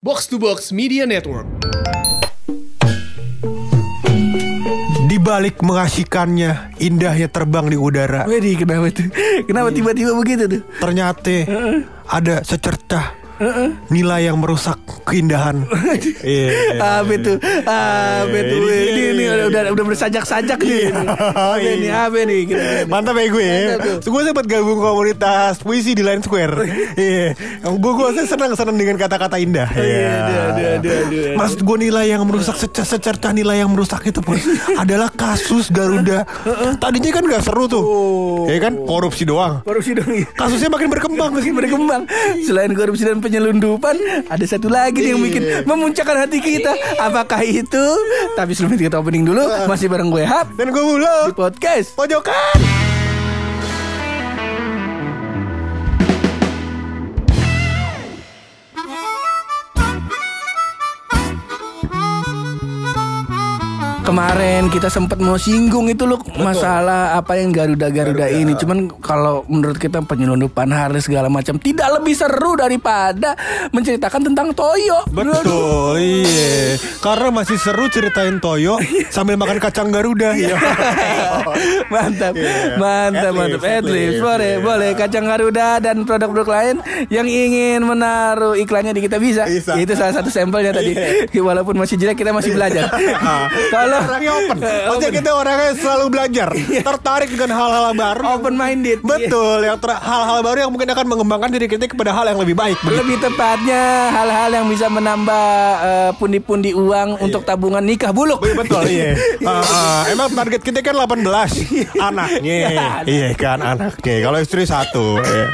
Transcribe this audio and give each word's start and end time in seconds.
Box 0.00 0.32
to 0.32 0.40
Box 0.40 0.72
Media 0.72 1.04
Network. 1.04 1.44
Di 5.04 5.20
balik 5.20 5.60
mengasihkannya, 5.60 6.80
indahnya 6.80 7.28
terbang 7.28 7.68
di 7.68 7.76
udara. 7.76 8.24
Wedi 8.24 8.56
kenapa 8.56 8.88
tuh? 8.88 9.12
Kenapa 9.44 9.68
tiba-tiba 9.68 10.16
begitu 10.16 10.48
tuh? 10.48 10.64
Ternyata 10.80 11.44
ada 12.08 12.40
secercah 12.40 13.19
nilai 13.88 14.28
yang 14.28 14.36
merusak 14.36 14.76
keindahan. 15.04 15.64
Iya. 16.20 16.76
Apa 17.00 17.12
itu? 17.16 17.32
Apa 17.64 18.36
itu? 18.36 18.56
Ini 18.60 19.02
ini 19.16 19.24
udah 19.26 19.46
udah, 19.48 19.62
udah 19.72 19.84
bersajak-sajak 19.88 20.58
nih. 20.60 20.92
Apa 20.92 21.56
ini? 21.58 21.88
Apa 21.88 22.18
nih? 22.22 22.40
Mantap 22.86 23.16
ya 23.16 23.26
gue 23.26 23.44
ya. 23.44 23.58
Gue 23.98 24.20
sempat 24.22 24.44
gabung 24.44 24.78
komunitas 24.78 25.58
puisi 25.60 25.96
di 25.96 26.04
Line 26.04 26.20
Square. 26.20 26.54
Iya. 27.00 27.32
Gue 27.64 27.92
gue 27.96 28.08
senang 28.26 28.52
senang 28.52 28.76
dengan 28.76 28.96
kata-kata 28.96 29.40
indah. 29.40 29.68
Iya, 29.72 30.12
Iya. 30.52 30.70
aduh. 30.78 31.34
Maksud 31.40 31.60
gue 31.64 31.76
nilai 31.80 32.12
yang 32.12 32.22
merusak 32.22 32.56
secer- 32.56 32.84
secercah 32.86 33.32
nilai 33.32 33.64
yang 33.64 33.70
merusak 33.72 34.04
itu 34.04 34.20
pun 34.20 34.36
adalah 34.82 35.08
kasus 35.08 35.72
Garuda. 35.72 36.28
Tadinya 36.76 37.10
kan 37.10 37.24
gak 37.24 37.42
seru 37.42 37.64
tuh. 37.66 37.82
Oh. 37.82 38.44
Ya 38.46 38.60
kan 38.60 38.76
korupsi 38.84 39.24
doang. 39.24 39.64
Korupsi 39.64 39.96
iya. 39.96 40.28
Kasusnya 40.36 40.68
makin 40.68 40.88
berkembang. 40.92 41.30
Makin 41.32 41.54
berkembang. 41.56 42.02
Selain 42.44 42.70
korupsi 42.72 43.08
dan 43.08 43.18
penyelundupan, 43.30 43.94
ada 44.26 44.44
satu 44.44 44.66
lagi 44.66 45.06
yang 45.06 45.22
bikin 45.22 45.38
Iya. 45.40 45.58
memuncakkan 45.62 46.26
hati 46.26 46.42
kita. 46.42 46.74
Apakah 46.98 47.46
itu? 47.46 47.84
Tapi 48.34 48.52
sebelum 48.52 48.74
kita 48.76 48.98
opening 48.98 49.22
dulu, 49.22 49.46
masih 49.70 49.86
bareng 49.86 50.10
gue 50.10 50.26
Hap 50.26 50.50
Dan 50.58 50.74
gue 50.74 50.82
mulu 50.82 51.30
di 51.30 51.32
podcast. 51.32 51.94
pojokan. 51.94 52.89
Kemarin 64.20 64.68
kita 64.68 64.92
sempat 64.92 65.16
mau 65.16 65.40
singgung 65.40 65.88
itu 65.88 66.04
loh 66.04 66.20
masalah 66.36 67.16
apa 67.16 67.40
yang 67.40 67.56
Garuda-Garuda 67.56 68.28
ini. 68.28 68.52
Cuman 68.52 68.92
kalau 69.00 69.48
menurut 69.48 69.80
kita 69.80 70.04
penyelundupan 70.04 70.68
Harley 70.68 71.00
segala 71.00 71.32
macam 71.32 71.56
tidak 71.56 71.88
lebih 71.96 72.12
seru 72.12 72.52
daripada 72.52 73.32
menceritakan 73.72 74.28
tentang 74.28 74.52
Toyo. 74.52 75.08
Betul, 75.08 76.04
iya. 76.04 76.76
Karena 77.00 77.32
masih 77.32 77.56
seru 77.56 77.88
ceritain 77.88 78.36
Toyo 78.44 78.76
sambil 79.08 79.40
makan 79.40 79.56
kacang 79.56 79.88
Garuda. 79.88 80.36
Iya. 80.40 80.56
mantap, 81.94 82.36
Iya. 82.36 82.76
mantap, 82.76 83.32
mantap. 83.32 83.60
Adlibs, 83.64 83.88
adlibs, 83.88 84.18
boleh, 84.20 84.52
iya. 84.52 84.60
boleh. 84.60 84.90
Kacang 85.00 85.24
Garuda 85.24 85.68
dan 85.80 85.96
produk-produk 86.04 86.48
lain 86.60 86.76
yang 87.08 87.24
ingin 87.24 87.80
menaruh 87.88 88.52
iklannya 88.52 88.92
di 88.92 89.00
kita 89.00 89.16
bisa. 89.16 89.48
Bisa. 89.48 89.80
Itu 89.80 89.96
salah 89.96 90.20
satu 90.20 90.28
sampelnya 90.28 90.76
tadi. 90.76 90.92
Walaupun 91.48 91.80
masih 91.80 91.96
jelek 91.96 92.20
kita 92.20 92.36
masih 92.36 92.52
belajar. 92.52 92.92
Kalau 93.72 94.09
orangnya 94.10 94.32
open. 94.40 94.56
Maksudnya 94.58 94.90
open. 95.06 95.18
kita 95.18 95.30
orangnya 95.32 95.70
selalu 95.74 96.04
belajar, 96.08 96.48
tertarik 96.82 97.28
dengan 97.28 97.50
hal-hal 97.52 97.84
baru. 97.92 98.22
open 98.32 98.54
minded. 98.54 98.98
Betul, 99.00 99.58
yang 99.62 99.78
ter- 99.78 99.96
hal-hal 99.96 100.38
baru 100.40 100.58
yang 100.60 100.70
mungkin 100.70 100.88
akan 100.88 101.06
mengembangkan 101.06 101.50
diri 101.50 101.66
kita 101.66 101.86
kepada 101.86 102.10
hal 102.10 102.26
yang 102.26 102.38
lebih 102.38 102.52
baik. 102.52 102.76
begitu. 102.80 102.98
Lebih 102.98 103.16
tepatnya 103.22 103.82
hal-hal 104.10 104.50
yang 104.52 104.66
bisa 104.66 104.86
menambah 104.86 105.46
eh, 105.80 106.10
pundi-pundi 106.16 106.72
uang 106.72 107.20
untuk 107.20 107.42
tabungan 107.42 107.80
nikah 107.80 108.10
buluk. 108.10 108.42
Iya, 108.42 108.54
Betul, 108.56 108.84
iya. 108.86 109.10
Ah, 109.40 109.62
ah. 109.76 110.00
emang 110.06 110.28
target 110.30 110.60
kita 110.60 110.80
kan 110.80 110.94
18 110.96 111.22
anaknya. 111.96 112.56
Iya 113.04 113.28
kan 113.34 113.58
anaknya. 113.58 114.16
Kalau 114.20 114.38
istri 114.38 114.64
satu. 114.64 115.20
iya. 115.20 115.46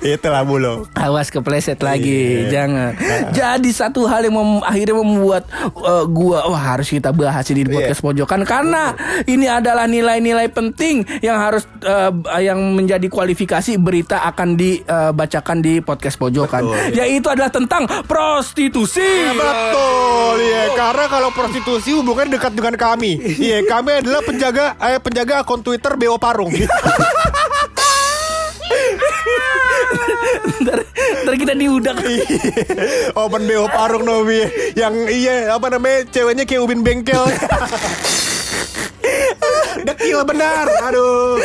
Itulah 0.14 0.42
bulu. 0.42 0.88
Awas 0.94 1.28
kepleset 1.28 1.78
lagi, 1.78 2.46
Iya. 2.46 2.50
jangan. 2.50 2.92
Jadi 3.30 3.70
satu 3.70 4.04
hal 4.04 4.24
yang 4.24 4.34
mem- 4.34 4.64
akhirnya 4.64 4.96
membuat 4.96 5.44
eh, 5.76 6.04
gua 6.08 6.46
wah 6.46 6.62
harus 6.78 6.88
kita 6.88 7.10
bahas 7.10 7.42
ini 7.50 7.66
di 7.66 7.70
Iya. 7.70 7.76
podcast 7.82 8.00
pojokan 8.00 8.40
karena 8.46 8.94
ini 9.26 9.50
adalah 9.50 9.84
nilai-nilai 9.84 10.46
penting 10.48 11.02
yang 11.18 11.34
harus 11.36 11.66
eh, 11.82 12.10
yang 12.38 12.58
menjadi 12.72 13.10
kualifikasi 13.10 13.74
berita 13.76 14.22
akan 14.24 14.54
dibacakan 14.54 15.58
di 15.58 15.82
podcast 15.82 16.14
pojokan, 16.14 16.62
Betul. 16.62 16.94
yaitu 16.94 17.26
adalah 17.26 17.50
tentang 17.50 17.82
prostitusi. 18.06 19.02
Ya, 19.02 19.34
betul, 19.34 20.36
iya. 20.38 20.62
Karena 20.72 21.04
kalau 21.08 21.34
prostitusi 21.34 21.90
hubungannya 21.92 22.38
dekat 22.38 22.54
dengan 22.54 22.78
kami. 22.78 23.18
Iya, 23.18 23.66
kami 23.66 23.98
adalah 23.98 24.22
penjaga 24.22 24.64
eh, 24.78 25.00
penjaga 25.02 25.42
akun 25.42 25.60
Twitter 25.60 25.98
BO 25.98 26.14
Parung. 26.16 26.54
ntar, 30.64 30.78
ntar 31.24 31.34
kita 31.36 31.52
diudak. 31.54 31.96
Open 33.14 33.42
BO 33.48 33.66
Parung 33.68 34.04
Nomi 34.04 34.42
Yang 34.74 34.94
iya 35.12 35.52
apa 35.54 35.68
namanya 35.72 36.06
Ceweknya 36.08 36.44
kayak 36.48 36.62
ubin 36.64 36.80
bengkel 36.86 37.24
Dekil 39.86 40.20
benar 40.24 40.66
Aduh 40.88 41.38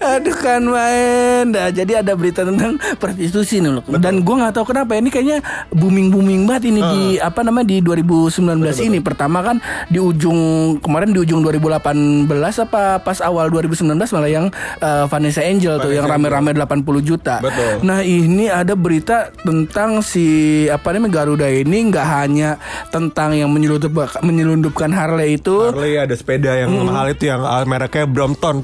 Aduh 0.00 0.36
kan 0.38 0.62
main 0.64 1.50
Nah, 1.50 1.68
Jadi 1.72 1.92
ada 1.96 2.12
berita 2.14 2.44
tentang 2.44 2.76
prostitusi 3.00 3.60
nih 3.60 3.70
loh. 3.80 3.84
Dan 3.96 4.22
gue 4.22 4.34
nggak 4.34 4.54
tahu 4.54 4.72
kenapa 4.72 4.96
ini 4.96 5.08
kayaknya 5.08 5.40
booming 5.72 6.12
booming 6.12 6.44
banget 6.44 6.70
ini 6.70 6.80
di 6.80 7.02
apa 7.18 7.40
namanya 7.42 7.72
di 7.72 7.78
2019 7.82 8.60
ini. 8.86 8.98
Pertama 9.00 9.40
kan 9.40 9.56
di 9.88 9.98
ujung 9.98 10.38
kemarin 10.80 11.12
di 11.12 11.20
ujung 11.20 11.40
2018 11.44 12.28
apa 12.64 13.00
pas 13.00 13.18
awal 13.24 13.48
2019 13.48 13.96
malah 13.96 14.30
yang 14.30 14.46
eh, 14.80 15.04
Vanessa 15.08 15.42
Angel 15.44 15.80
tuh 15.80 15.92
yang 15.92 16.06
rame-rame 16.06 16.52
80 16.54 16.84
juta. 17.04 17.40
Betul. 17.40 17.84
Nah 17.84 18.00
ini 18.04 18.46
ada 18.48 18.76
berita 18.76 19.32
tentang 19.42 20.04
si 20.04 20.66
apa 20.68 20.92
namanya 20.92 21.22
Garuda 21.22 21.48
ini 21.50 21.90
nggak 21.90 22.06
hanya 22.06 22.56
tentang 22.92 23.34
yang 23.34 23.50
menyelundup 23.50 23.92
menyelundupkan 24.22 24.92
Harley 24.92 25.40
itu. 25.40 25.72
Harley 25.72 25.96
ada 25.98 26.14
sepeda 26.14 26.56
yang 26.56 26.70
mahal 26.90 27.06
itu 27.14 27.24
Yang 27.30 27.42
uh, 27.46 27.64
mereknya 27.66 28.04
Brompton 28.10 28.56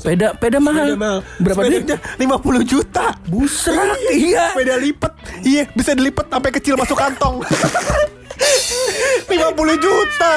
Peda 0.00 0.32
peda 0.32 0.56
mahal. 0.64 0.96
Berapa 1.44 1.60
duit? 1.68 1.84
Sepedanya 1.84 2.40
50 2.40 2.72
juta 2.72 3.12
Busrak 3.28 4.00
iya. 4.08 4.48
Sepeda 4.56 4.80
lipat 4.80 5.12
Iya 5.44 5.68
bisa 5.76 5.92
dilipat 5.92 6.32
sampai 6.32 6.50
kecil 6.56 6.74
masuk 6.80 6.96
kantong 6.96 7.44
50 9.28 9.84
juta. 9.84 10.30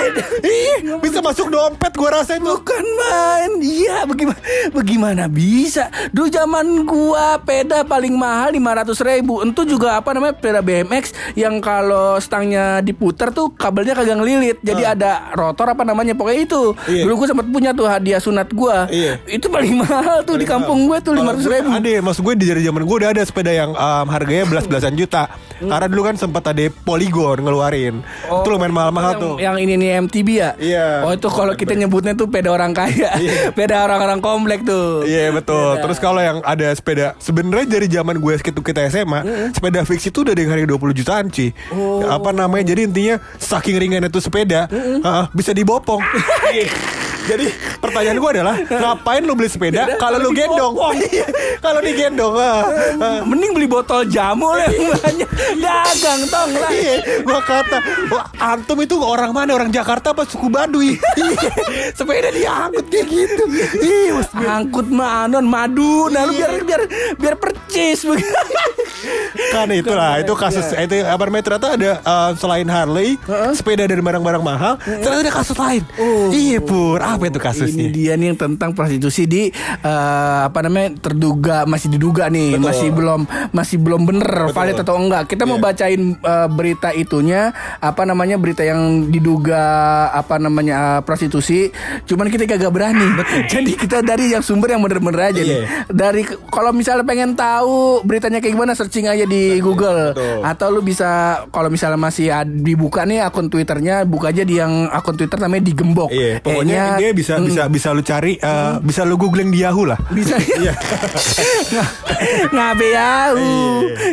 Iya. 0.44 0.98
Bisa 1.00 1.20
masuk 1.24 1.48
dompet 1.50 1.94
gua 1.96 2.22
rasa 2.22 2.38
itu. 2.38 2.46
Bukan 2.46 2.86
main 3.00 3.52
Iya 3.64 4.04
bagaimana 4.06 4.42
Bagaimana 4.72 5.24
bisa? 5.32 5.90
Dulu 6.12 6.28
zaman 6.30 6.66
gua 6.84 7.40
Peda 7.42 7.84
paling 7.88 8.14
mahal 8.16 8.56
500 8.56 9.08
ribu. 9.08 9.42
Itu 9.44 9.64
juga 9.68 10.00
apa 10.00 10.14
namanya 10.16 10.36
Peda 10.38 10.60
BMX 10.60 11.36
Yang 11.38 11.56
kalau 11.64 12.18
stangnya 12.20 12.80
diputar 12.84 13.32
tuh 13.32 13.52
Kabelnya 13.54 13.98
kagak 13.98 14.20
ngelilit. 14.20 14.58
Jadi 14.62 14.84
ada 14.84 15.32
rotor 15.34 15.74
apa 15.74 15.84
namanya 15.88 16.14
Pokoknya 16.16 16.42
itu. 16.44 16.76
Ah. 16.76 16.92
Iya. 16.92 17.04
Dulu 17.08 17.14
gua 17.24 17.28
sempat 17.30 17.48
punya 17.50 17.72
tuh 17.74 17.88
hadiah 17.88 18.22
sunat 18.22 18.50
gua. 18.54 18.88
Iya. 18.88 19.20
Itu 19.28 19.50
paling 19.50 19.76
mahal 19.80 20.24
tuh 20.28 20.38
Di 20.40 20.46
kampung 20.46 20.86
gue 20.88 20.98
tuh 21.00 21.14
500 21.16 21.54
ribu. 21.54 21.70
Ada 21.74 21.90
maksud 22.04 22.22
gue 22.24 22.34
di 22.38 22.46
zaman 22.50 22.84
gue 22.84 22.96
udah 23.04 23.10
ada 23.16 23.24
sepeda 23.24 23.52
yang 23.52 23.72
um, 23.74 24.08
harganya 24.12 24.46
belas-belasan 24.48 24.94
juta 24.94 25.32
Karena 25.60 25.88
dulu 25.88 26.02
kan 26.04 26.16
sempat 26.16 26.44
ada 26.48 26.64
Polygon 26.84 27.42
ngeluarin 27.42 28.02
Itu 28.24 28.48
lumayan 28.48 28.74
mahal-mahal 28.74 29.12
tuh 29.18 29.36
yang 29.38 29.58
ini 29.58 29.76
nih 29.76 30.02
MTB 30.02 30.30
ya 30.34 30.52
Iya. 30.58 30.88
Oh 31.04 31.12
itu 31.12 31.28
kalau 31.28 31.54
kita 31.54 31.74
nyebutnya 31.74 32.14
tuh 32.14 32.30
Peda 32.30 32.50
orang 32.50 32.72
kaya 32.72 33.14
Peda 33.58 33.86
orang-orang 33.86 34.20
komplek 34.20 34.64
tuh 34.64 35.04
Iya 35.04 35.30
betul. 35.30 35.78
Terus 35.80 35.98
kalau 35.98 36.22
yang 36.22 36.40
ada 36.42 36.70
sepeda 36.72 37.18
sebenarnya 37.18 37.68
dari 37.68 37.88
zaman 37.88 38.18
gue 38.18 38.34
sekitar 38.38 38.64
kita 38.64 38.82
SMA, 38.88 39.20
sepeda 39.52 39.82
fix 39.84 40.06
itu 40.06 40.22
udah 40.22 40.32
dengan 40.32 40.56
harga 40.56 40.68
20 40.70 41.00
jutaan, 41.00 41.26
Ci. 41.28 41.52
Apa 42.06 42.32
namanya? 42.32 42.72
Jadi 42.72 42.88
intinya 42.88 43.16
saking 43.36 43.76
ringannya 43.76 44.08
tuh 44.08 44.22
sepeda, 44.22 44.70
ah, 45.02 45.28
bisa 45.32 45.52
dibopong. 45.52 46.00
Jadi 47.24 47.48
pertanyaan 47.80 48.20
gue 48.20 48.30
adalah 48.36 48.56
ngapain 48.60 49.24
lu 49.24 49.32
beli 49.32 49.48
sepeda 49.48 49.96
kalau 49.96 50.20
lu 50.20 50.36
gendong? 50.36 50.76
Iya, 51.04 51.26
kalau 51.64 51.80
digendong. 51.80 52.36
ah, 52.36 52.64
ah. 53.00 53.20
Mending 53.24 53.56
beli 53.56 53.68
botol 53.68 54.04
jamu 54.06 54.52
lah 54.52 54.68
yang 54.68 54.92
banyak 54.92 55.30
Dagang 55.58 56.22
tong 56.30 56.52
lah 56.58 56.72
Iya, 56.74 57.22
gua 57.22 57.40
kata, 57.44 57.78
wah, 58.10 58.26
antum 58.40 58.78
itu 58.82 58.98
orang 58.98 59.32
mana? 59.32 59.54
Orang 59.54 59.70
Jakarta 59.70 60.12
apa 60.12 60.26
suku 60.26 60.50
Baduy? 60.50 60.98
Iya, 60.98 61.52
sepeda 61.94 62.30
diangkut 62.34 62.86
kayak 62.90 63.08
gitu. 63.08 63.44
Iya. 63.80 64.22
Angkut 64.34 64.88
manon 64.90 65.46
madu 65.46 66.10
Nah 66.10 66.26
lu 66.28 66.34
biar 66.36 66.52
biar 66.66 66.82
biar 67.18 67.36
percis 67.38 68.06
kan 69.52 69.68
itulah 69.70 70.22
itu 70.22 70.34
kasus 70.34 70.72
itu 70.74 71.04
apa 71.04 71.22
namanya 71.28 71.44
ternyata 71.44 71.68
ada 71.76 71.92
uh, 72.04 72.32
selain 72.38 72.68
Harley 72.70 73.20
sepeda 73.54 73.84
dan 73.86 74.00
barang-barang 74.00 74.44
mahal 74.44 74.74
ternyata 74.80 75.22
ada 75.28 75.34
kasus 75.34 75.58
lain 75.58 75.84
iya 76.32 76.58
pur 76.64 77.02
apa 77.02 77.28
itu 77.28 77.40
Ini 77.40 77.46
kasusnya 77.46 77.88
dia 77.92 78.14
nih 78.16 78.34
yang 78.34 78.40
tentang 78.40 78.72
prostitusi 78.72 79.28
di 79.28 79.50
eh, 79.84 80.40
apa 80.48 80.60
namanya 80.64 80.96
terduga 81.00 81.68
masih 81.68 81.92
diduga 81.94 82.32
nih 82.32 82.56
Betul. 82.58 82.66
masih 82.66 82.90
belum 82.96 83.22
masih 83.52 83.78
belum 83.82 84.02
bener 84.08 84.54
valid 84.54 84.78
atau 84.80 84.96
enggak. 84.98 85.33
Kita 85.34 85.44
mau 85.44 85.58
Iya. 85.58 85.66
bacain 85.66 86.02
eh, 86.16 86.48
berita 86.48 86.90
itunya 86.90 87.52
apa 87.78 88.06
namanya 88.06 88.38
berita 88.38 88.62
yang 88.62 88.80
diduga 89.10 89.60
apa 90.10 90.38
namanya 90.38 90.98
eh, 90.98 91.02
prostitusi. 91.02 91.68
Cuman 92.06 92.30
kita 92.30 92.48
kagak 92.48 92.72
berani. 92.72 93.04
Jadi 93.52 93.76
kita 93.76 94.00
dari 94.00 94.32
yang 94.32 94.42
sumber 94.42 94.72
yang 94.72 94.82
bener-bener 94.82 95.28
aja 95.28 95.42
nih. 95.42 95.60
Iya. 95.60 95.68
Dari 95.90 96.24
kalau 96.48 96.72
misalnya 96.72 97.04
pengen 97.04 97.34
tahu 97.34 98.00
beritanya 98.02 98.40
kayak 98.40 98.54
gimana 98.54 98.72
search 98.72 98.94
searching 98.94 99.10
aja 99.10 99.26
di 99.26 99.58
Google 99.58 100.14
betul. 100.14 100.46
atau 100.46 100.68
lu 100.70 100.86
bisa 100.86 101.10
kalau 101.50 101.66
misalnya 101.66 101.98
masih 101.98 102.30
dibuka 102.46 103.02
nih 103.04 103.26
akun 103.26 103.50
Twitternya 103.50 104.06
buka 104.06 104.30
aja 104.30 104.46
di 104.46 104.62
yang 104.62 104.86
akun 104.86 105.18
Twitter 105.18 105.42
namanya 105.42 105.66
digembok. 105.66 106.14
Iya, 106.14 106.38
pokoknya 106.38 107.02
dia 107.02 107.10
bisa 107.10 107.34
Mm, 107.34 107.50
bisa 107.50 107.64
bisa 107.66 107.88
lu 107.90 108.06
cari 108.06 108.38
eh, 108.38 108.74
bisa 108.80 109.02
lu 109.02 109.18
googling 109.18 109.50
di 109.50 109.66
Yahoo 109.66 109.90
lah. 109.90 109.98
bisa 110.14 110.38
Iya. 110.62 110.78
ngabe 112.54 112.88
yau 112.88 113.38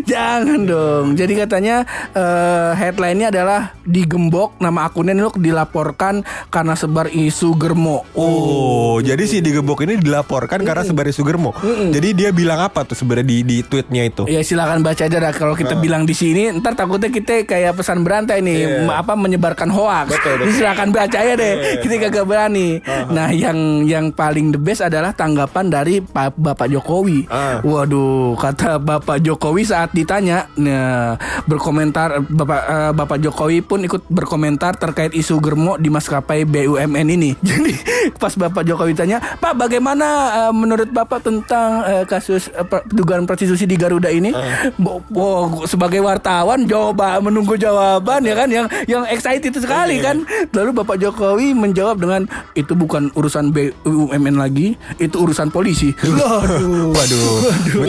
jangan 0.02 0.60
dong 0.64 1.09
jadi 1.12 1.32
katanya 1.40 1.76
eh, 2.12 2.72
headline-nya 2.74 3.28
adalah 3.28 3.60
digembok 3.82 4.56
nama 4.56 4.84
akunnya 4.84 5.12
lu 5.12 5.30
dilaporkan 5.32 6.20
karena 6.48 6.74
sebar 6.74 7.08
isu 7.08 7.54
germo 7.54 8.02
Oh, 8.12 8.98
jadi 9.00 9.22
si 9.22 9.38
digembok 9.38 9.82
ini 9.82 9.96
dilaporkan 9.96 10.60
karena 10.60 10.82
sebari 10.82 11.10
Sugermo. 11.10 11.52
Jadi 11.90 12.12
dia 12.12 12.30
bilang 12.30 12.60
apa 12.60 12.82
tuh 12.82 12.94
sebenarnya 12.94 13.26
di 13.26 13.38
di 13.40 13.56
tweetnya 13.60 14.02
itu? 14.04 14.22
Ya 14.26 14.40
silakan 14.40 14.80
baca 14.80 15.00
aja 15.00 15.16
dah 15.16 15.32
kalau 15.32 15.52
kita 15.52 15.74
bilang 15.76 16.04
di 16.04 16.12
sini 16.12 16.50
ntar 16.54 16.74
takutnya 16.74 17.08
kita 17.08 17.44
kayak 17.44 17.74
pesan 17.74 18.02
berantai 18.02 18.40
nih 18.40 18.58
Iya. 18.60 18.68
m- 18.82 18.92
apa 18.92 19.14
menyebarkan 19.14 19.68
hoax. 19.68 20.10
Betul, 20.10 20.32
betul. 20.34 20.44
Jadi 20.44 20.52
silakan 20.58 20.88
baca 20.90 21.16
aja 21.16 21.34
deh. 21.34 21.54
Kita 21.80 21.94
kagak 21.98 22.26
berani. 22.26 22.68
Nah, 23.08 23.28
yang 23.30 23.58
yang 23.84 24.06
paling 24.10 24.50
the 24.50 24.60
best 24.60 24.80
adalah 24.80 25.10
tanggapan 25.10 25.66
dari 25.66 26.00
Pa- 26.00 26.30
Bapak 26.30 26.68
Jokowi. 26.68 27.24
Ah. 27.26 27.58
Waduh, 27.60 28.36
kata 28.36 28.76
Bapak 28.76 29.18
Jokowi 29.18 29.62
saat 29.62 29.90
ditanya 29.90 30.46
nah 30.52 30.99
berkomentar 31.44 32.20
Bapak 32.22 32.62
eh, 32.62 32.92
Bapak 32.92 33.18
Jokowi 33.18 33.60
pun 33.60 33.80
ikut 33.80 34.06
berkomentar 34.06 34.76
terkait 34.76 35.12
isu 35.12 35.38
germo 35.38 35.76
di 35.76 35.88
maskapai 35.88 36.44
BUMN 36.44 37.06
ini. 37.08 37.30
Jadi 37.48 37.72
pas 38.16 38.32
Bapak 38.32 38.64
Jokowi 38.64 38.92
tanya, 38.92 39.18
"Pak, 39.38 39.56
bagaimana 39.56 40.06
eh, 40.46 40.52
menurut 40.52 40.90
Bapak 40.90 41.22
tentang 41.22 41.82
eh, 41.82 42.04
kasus 42.04 42.48
eh, 42.50 42.64
per- 42.64 42.86
dugaan 42.86 43.24
prostitusi 43.24 43.64
di 43.64 43.74
Garuda 43.74 44.08
ini?" 44.08 44.30
Bo- 44.76 45.02
bo- 45.06 45.64
sebagai 45.64 46.00
wartawan 46.00 46.64
jawab 46.64 46.98
menunggu 47.20 47.56
jawaban 47.56 48.22
ya 48.22 48.34
kan 48.36 48.48
yang 48.48 48.66
yang 48.86 49.02
excited 49.06 49.52
sekali 49.52 49.98
kan. 49.98 50.22
Lalu 50.52 50.70
Bapak 50.76 50.96
Jokowi 50.96 51.52
menjawab 51.52 51.98
dengan 51.98 52.24
itu 52.52 52.72
bukan 52.74 53.08
urusan 53.14 53.50
BUMN 53.50 54.36
lagi, 54.36 54.74
itu 54.96 55.16
urusan 55.16 55.48
polisi. 55.48 55.92
Waduh. 56.04 56.92
Waduh, 56.92 57.28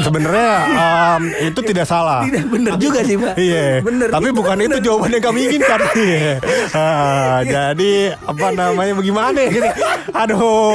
sebenarnya 0.01 0.49
um, 0.71 1.23
itu 1.41 1.59
tidak 1.63 1.85
salah. 1.85 2.23
Tidak 2.25 2.45
bener 2.47 2.73
juga 2.77 3.00
sih, 3.03 3.15
Pak. 3.17 3.33
Iya, 3.37 3.81
Bener. 3.81 4.07
tapi 4.09 4.29
bukan 4.31 4.57
itu 4.59 4.77
jawaban 4.79 5.11
yang 5.13 5.23
kami 5.23 5.39
inginkan. 5.49 5.79
Iya. 6.01 6.41
Ah, 6.73 7.39
jadi 7.45 8.15
apa 8.15 8.47
namanya 8.51 8.93
bagaimana? 8.97 9.39
Gini, 9.45 9.69
aduh, 10.11 10.73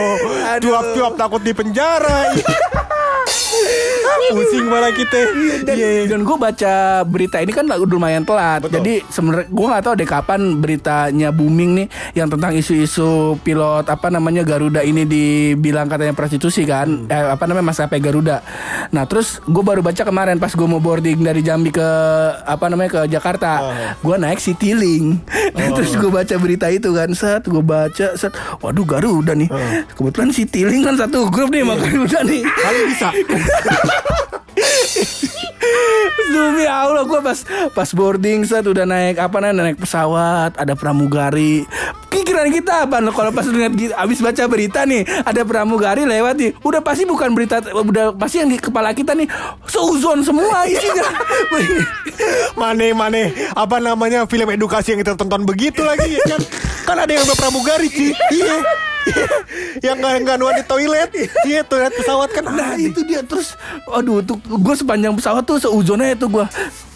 Aduh. 0.55 0.63
cuap-cuap 0.63 1.13
takut 1.17 1.43
di 1.43 1.53
penjara. 1.53 2.31
Pusing 4.27 4.67
malah 4.67 4.91
kita. 4.91 5.21
dan, 5.63 5.77
Iya. 5.77 6.11
dan 6.11 6.21
gue 6.21 6.37
baca 6.37 6.75
berita 7.05 7.39
ini 7.39 7.53
kan 7.53 7.63
udah 7.65 7.79
lumayan 7.87 8.21
telat. 8.21 8.59
Betul. 8.61 8.75
Jadi 8.77 8.95
sebenarnya 9.07 9.47
gue 9.47 9.67
nggak 9.67 9.83
tahu 9.83 9.95
deh 9.95 10.09
kapan 10.09 10.41
beritanya 10.59 11.29
booming 11.31 11.71
nih 11.75 11.87
yang 12.13 12.27
tentang 12.27 12.51
isu-isu 12.53 13.07
pilot 13.41 13.87
apa 13.87 14.11
namanya 14.11 14.43
Garuda 14.43 14.83
ini 14.83 15.07
dibilang 15.07 15.87
katanya 15.87 16.11
prostitusi 16.13 16.67
kan, 16.67 17.07
Hmm. 17.07 17.07
eh, 17.09 17.27
apa 17.31 17.45
namanya 17.45 17.71
maskapai 17.71 17.97
Garuda. 17.97 18.43
Nah 18.91 19.07
terus 19.07 19.39
gue 19.41 19.63
baru 19.63 19.81
baca 19.81 20.03
kemarin 20.03 20.37
pas 20.37 20.51
gue 20.51 20.67
mau 20.67 20.81
boarding 20.81 21.23
dari 21.23 21.41
Jambi 21.41 21.71
ke 21.71 21.89
apa 22.43 22.67
namanya 22.67 22.91
ke 22.93 23.09
Jakarta, 23.09 23.53
Oh. 23.63 23.73
gue 24.03 24.17
naik 24.19 24.39
Citylink. 24.39 25.23
Nah, 25.55 25.71
terus 25.77 25.95
gue 25.95 26.11
baca 26.11 26.35
berita 26.37 26.67
itu 26.67 26.91
kan, 26.91 27.09
set 27.11 27.47
gue 27.47 27.63
baca, 27.63 28.07
set, 28.13 28.33
waduh 28.59 28.85
Garuda 28.85 29.33
nih. 29.33 29.49
Oh. 29.49 29.61
Kebetulan 29.95 30.31
Citylink 30.31 30.83
kan 30.85 30.99
satu 30.99 31.31
grup 31.31 31.49
nih 31.49 31.63
sama 31.63 31.75
Garuda 31.79 32.21
nih. 32.23 32.43
Kali 32.43 32.79
bisa. 32.87 33.09
Demi 36.27 36.67
Allah 36.69 37.05
gue 37.05 37.21
pas 37.23 37.39
pas 37.73 37.89
boarding 37.93 38.45
set 38.45 38.67
udah 38.67 38.85
naik 38.89 39.19
apa 39.21 39.37
namanya 39.41 39.73
naik 39.73 39.79
pesawat 39.81 40.57
ada 40.57 40.75
pramugari 40.75 41.65
pikiran 42.09 42.49
kita 42.51 42.89
apa 42.89 43.01
kalau 43.13 43.31
pas 43.33 43.47
lihat 43.47 43.73
abis 43.77 44.19
baca 44.21 44.43
berita 44.49 44.85
nih 44.89 45.05
ada 45.25 45.43
pramugari 45.45 46.05
lewat 46.09 46.35
nih 46.39 46.51
udah 46.61 46.81
pasti 46.83 47.05
bukan 47.05 47.33
berita 47.37 47.61
udah 47.73 48.17
pasti 48.17 48.43
yang 48.43 48.51
di 48.53 48.59
kepala 48.59 48.93
kita 48.97 49.15
nih 49.15 49.29
seuzon 49.69 50.25
semua 50.25 50.65
isinya 50.69 51.07
Mane 52.61 52.97
mane 52.97 53.37
apa 53.53 53.77
namanya 53.79 54.25
film 54.25 54.49
edukasi 54.49 54.97
yang 54.97 55.01
kita 55.05 55.15
tonton 55.19 55.45
begitu 55.45 55.85
lagi 55.85 56.17
ya 56.17 56.23
kan? 56.37 56.41
Kan 56.87 56.97
ada 57.05 57.13
yang 57.13 57.27
pramugari 57.37 57.89
sih. 57.93 58.13
Iya. 58.33 58.57
Yang 59.87 59.97
nggak 60.01 60.15
nggak 60.27 60.37
nuan 60.37 60.55
di 60.59 60.65
toilet, 60.67 61.11
iya 61.47 61.63
toilet 61.63 61.95
pesawat 61.95 62.31
kan. 62.35 62.45
Nah 62.51 62.75
itu 62.79 63.03
dia. 63.07 63.23
Terus 63.23 63.55
Aduh 63.87 64.21
tuh 64.23 64.37
gue 64.43 64.75
sepanjang 64.75 65.15
pesawat 65.15 65.47
tuh 65.47 65.63
seuzonnya 65.63 66.19
itu 66.19 66.27
gue 66.27 66.45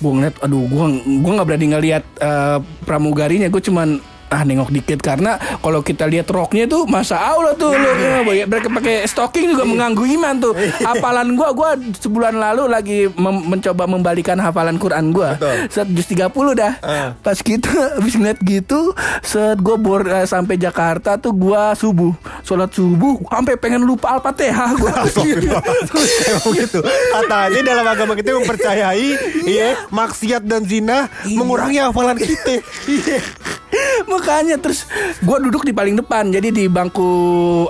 Gue 0.02 0.12
ngeliat 0.12 0.36
Aduh 0.42 0.66
gue 0.66 0.84
gua 1.22 1.32
nggak 1.38 1.48
berani 1.48 1.66
ngeliat 1.76 2.04
eh, 2.18 2.58
Pramugarinya. 2.84 3.46
Gue 3.48 3.62
cuman 3.62 4.02
ah 4.30 4.42
nengok 4.42 4.70
dikit 4.70 4.98
karena 4.98 5.34
kalau 5.58 5.80
kita 5.80 6.06
lihat 6.06 6.26
roknya 6.26 6.64
tuh 6.64 6.86
masa 6.86 7.18
Allah 7.18 7.52
tuh 7.52 7.70
lo 7.70 7.90
ya, 7.92 8.22
boy. 8.22 8.46
mereka 8.46 8.70
pakai 8.70 9.02
stocking 9.04 9.50
juga 9.50 9.62
mengganggu 9.64 10.06
iman 10.08 10.34
tuh 10.38 10.52
hafalan 10.80 11.34
gua 11.34 11.50
gua 11.50 11.70
sebulan 11.74 12.32
lalu 12.32 12.62
lagi 12.64 12.98
mem- 13.10 13.46
mencoba 13.48 13.84
membalikan 13.84 14.38
hafalan 14.38 14.76
Quran 14.76 15.10
gua 15.10 15.34
set 15.66 15.90
juz 15.90 16.06
30 16.06 16.30
dah 16.52 16.72
Ah. 16.80 17.12
pas 17.16 17.34
kita 17.36 17.66
habis 17.98 18.14
ngeliat 18.14 18.38
gitu 18.40 18.94
set 19.20 19.58
gua 19.58 19.74
bor 19.74 20.02
eh, 20.02 20.24
sampai 20.24 20.54
Jakarta 20.54 21.18
tuh 21.18 21.32
gua 21.32 21.74
subuh 21.74 22.14
sholat 22.42 22.70
subuh 22.70 23.18
sampai 23.26 23.54
pengen 23.56 23.82
lupa 23.82 24.14
al-fatihah 24.14 24.70
gua 24.74 24.94
gitu. 25.10 26.78
Katanya 27.10 27.60
dalam 27.64 27.82
agama 27.84 28.12
kita 28.14 28.30
mempercayai 28.32 29.08
iya 29.44 29.74
maksiat 29.88 30.42
dan 30.42 30.62
zina 30.62 31.10
mengurangi 31.26 31.80
hafalan 31.80 32.14
kita. 32.14 32.62
Iya. 32.86 33.18
Makanya 34.10 34.56
terus 34.58 34.86
gue 35.22 35.36
duduk 35.48 35.62
di 35.62 35.72
paling 35.74 35.94
depan 35.94 36.28
jadi 36.30 36.50
di 36.50 36.66
bangku 36.66 37.08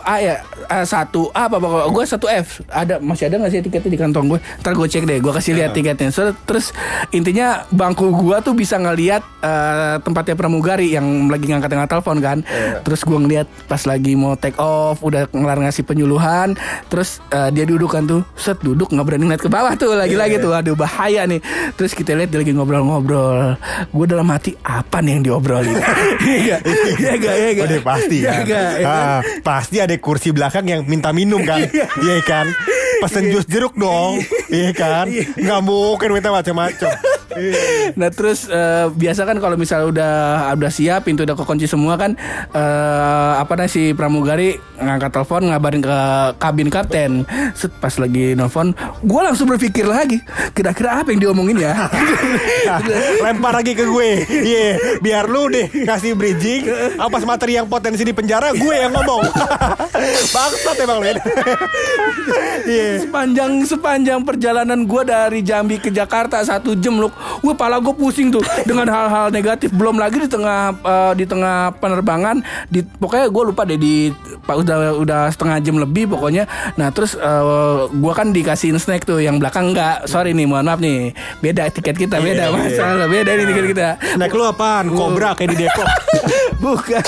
A 0.01 0.17
ya 0.23 0.37
A 0.71 0.87
satu 0.87 1.29
A 1.35 1.51
apa 1.51 1.61
apa 1.61 1.89
gue 1.91 2.05
satu 2.07 2.27
F. 2.31 2.65
Ada 2.71 3.03
masih 3.03 3.29
ada 3.29 3.37
nggak 3.41 3.53
sih 3.53 3.61
tiketnya 3.61 3.91
di 3.93 4.01
kantong 4.01 4.27
gue 4.37 4.39
ntar 4.63 4.73
gue 4.77 4.89
cek 4.89 5.05
deh 5.05 5.19
gue 5.21 5.33
kasih 5.33 5.53
lihat 5.57 5.77
tiketnya. 5.77 6.09
So, 6.15 6.33
terus 6.47 6.73
intinya 7.13 7.69
bangku 7.69 8.09
gue 8.15 8.37
tuh 8.41 8.55
bisa 8.57 8.81
ngelihat 8.81 9.23
eh, 9.43 9.97
tempatnya 10.01 10.35
pramugari 10.39 10.95
yang 10.95 11.29
lagi 11.29 11.51
ngangkat-ngangkat 11.51 11.91
telepon 11.91 12.19
kan. 12.23 12.39
Terus 12.87 13.01
gue 13.05 13.19
ngeliat 13.19 13.47
pas 13.69 13.83
lagi 13.85 14.13
mau 14.17 14.39
take 14.39 14.57
off 14.57 15.03
udah 15.05 15.29
ngelar 15.31 15.59
ngasih 15.61 15.85
penyuluhan 15.85 16.57
terus 16.89 17.21
eh, 17.35 17.51
dia 17.53 17.65
duduk 17.67 17.93
kan 17.93 18.07
tuh 18.07 18.25
set 18.39 18.57
duduk 18.63 18.89
nggak 18.89 19.05
berani 19.05 19.25
ngeliat 19.29 19.43
ke 19.43 19.51
bawah 19.51 19.73
tuh 19.77 19.93
lagi-lagi 19.97 20.41
tuh. 20.41 20.55
Aduh 20.57 20.79
bahaya 20.79 21.27
nih. 21.29 21.43
Terus 21.77 21.93
kita 21.93 22.17
lihat 22.17 22.33
dia 22.33 22.41
lagi 22.41 22.53
ngobrol-ngobrol. 22.55 23.59
Gue 23.91 24.07
dalam 24.09 24.29
hati 24.31 24.57
apa 24.65 25.03
nih 25.03 25.19
yang 25.19 25.23
diobrolin 25.27 25.90
Iya 26.21 26.37
gak? 26.47 26.61
Iya 26.99 27.13
gak? 27.17 27.35
Iya 27.35 27.51
gak? 27.53 27.65
Udah 27.67 27.81
pasti 27.83 28.17
Iya 28.19 28.33
kan. 28.33 28.45
gak? 28.47 28.71
Iya 28.77 28.85
kan? 28.85 29.05
Ah, 29.07 29.21
pasti 29.41 29.77
ada 29.79 29.95
kursi 29.97 30.29
belakang 30.31 30.65
yang 30.65 30.81
minta 30.85 31.11
minum 31.11 31.41
kan. 31.43 31.65
Iya 31.71 32.17
kan. 32.23 32.47
Pesen 33.01 33.33
jus 33.33 33.47
jeruk 33.47 33.75
dong. 33.75 34.21
Iya 34.51 34.71
kan. 34.75 35.07
Nggak 35.39 35.61
mungkin 35.63 36.09
minta 36.13 36.31
macam-macam. 36.35 36.91
Nah 37.95 38.11
terus 38.11 38.51
eh, 38.51 38.91
biasa 38.91 39.23
kan 39.23 39.39
kalau 39.39 39.55
misalnya 39.55 39.87
udah 39.87 40.15
udah 40.59 40.71
siap 40.73 41.07
pintu 41.07 41.23
udah 41.23 41.39
kekunci 41.39 41.71
semua 41.71 41.95
kan 41.95 42.19
eh, 42.51 43.33
apa 43.39 43.55
namanya 43.55 43.71
si 43.71 43.95
pramugari 43.95 44.59
ngangkat 44.81 45.11
telepon 45.15 45.47
ngabarin 45.47 45.83
ke 45.85 45.99
kabin 46.43 46.69
kapten. 46.73 47.13
Set 47.55 47.71
pas 47.79 47.95
lagi 48.03 48.35
nelfon, 48.35 48.75
gue 49.05 49.21
langsung 49.23 49.47
berpikir 49.47 49.87
lagi 49.87 50.19
kira-kira 50.57 51.03
apa 51.03 51.15
yang 51.15 51.31
diomongin 51.31 51.63
ya. 51.63 51.87
Lempar 53.25 53.63
lagi 53.63 53.79
ke 53.79 53.85
gue. 53.87 54.11
Iya, 54.27 54.99
biar 54.99 55.31
lu 55.31 55.47
deh 55.53 55.71
kasih 55.87 56.19
bridging. 56.19 56.67
Apa 56.99 57.23
materi 57.23 57.57
yang 57.61 57.71
potensi 57.71 58.03
di 58.03 58.11
penjara 58.11 58.51
gue 58.51 58.75
yang 58.75 58.91
ngomong. 58.91 59.23
Bangsat 60.35 60.77
emang 60.83 60.99
lu. 61.05 61.15
Iya. 62.67 63.07
sepanjang 63.07 63.53
sepanjang 63.67 64.19
perjalanan 64.41 64.89
gue 64.89 65.03
dari 65.05 65.45
Jambi 65.45 65.77
ke 65.77 65.93
Jakarta 65.93 66.41
satu 66.41 66.73
jam 66.73 66.97
loh, 66.97 67.13
gue 67.45 67.53
pala 67.53 67.77
gue 67.77 67.93
pusing 67.93 68.33
tuh 68.33 68.41
dengan 68.65 68.89
hal-hal 68.89 69.29
negatif. 69.29 69.69
Belum 69.69 70.01
lagi 70.01 70.17
di 70.17 70.33
tengah 70.33 70.73
eh, 70.81 71.13
di 71.13 71.29
tengah 71.29 71.77
penerbangan, 71.77 72.41
di 72.73 72.81
pokoknya 72.81 73.29
gue 73.29 73.43
lupa 73.53 73.69
deh 73.69 73.77
di 73.77 74.09
pak 74.49 74.65
udah 74.65 74.97
udah 74.97 75.29
setengah 75.29 75.61
jam 75.61 75.77
lebih 75.77 76.09
pokoknya. 76.09 76.49
Nah 76.81 76.89
terus 76.89 77.21
gue 77.93 78.13
kan 78.17 78.33
dikasihin 78.33 78.81
snack 78.81 79.05
tuh, 79.05 79.21
yang 79.21 79.37
belakang 79.37 79.77
enggak. 79.77 80.09
Sorry 80.09 80.33
nih, 80.33 80.49
mohon 80.49 80.65
maaf 80.65 80.81
nih, 80.81 81.13
beda 81.45 81.69
tiket 81.69 82.01
kita 82.01 82.17
beda 82.17 82.49
Iya, 82.49 82.57
iya. 82.57 82.57
masalah, 82.57 83.07
beda 83.13 83.31
nih 83.37 83.45
tiket 83.45 83.67
kita. 83.77 83.89
Snack 84.17 84.33
lu 84.33 84.49
apaan? 84.49 84.89
Kobra 84.89 85.37
kayak 85.37 85.53
di 85.53 85.69
Depok. 85.69 85.85
Bukan. 86.65 87.05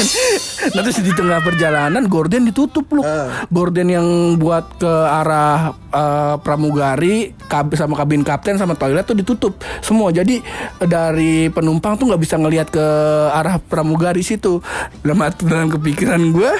Nah 0.76 0.80
terus 0.84 1.00
di 1.00 1.12
tengah 1.16 1.40
perjalanan 1.40 2.04
gorden 2.12 2.44
ditutup 2.44 2.84
loh. 2.92 3.08
Ah. 3.08 3.48
Gorden 3.48 3.88
yang 3.88 4.36
buat 4.36 4.68
ke 4.76 4.92
arah 4.92 5.72
eh, 5.92 6.34
pramugari 6.40 7.36
kab 7.46 7.68
sama 7.76 7.94
kabin 8.00 8.24
kapten 8.24 8.56
sama 8.56 8.72
toilet 8.74 9.04
tuh 9.04 9.16
ditutup 9.16 9.52
semua. 9.84 10.08
Jadi 10.10 10.40
dari 10.80 11.52
penumpang 11.52 12.00
tuh 12.00 12.08
nggak 12.08 12.22
bisa 12.22 12.40
ngelihat 12.40 12.68
ke 12.72 12.86
arah 13.32 13.60
pramugari 13.60 14.24
situ. 14.24 14.64
Dalam, 15.04 15.20
dalam 15.44 15.68
kepikiran 15.68 16.20
gue 16.32 16.52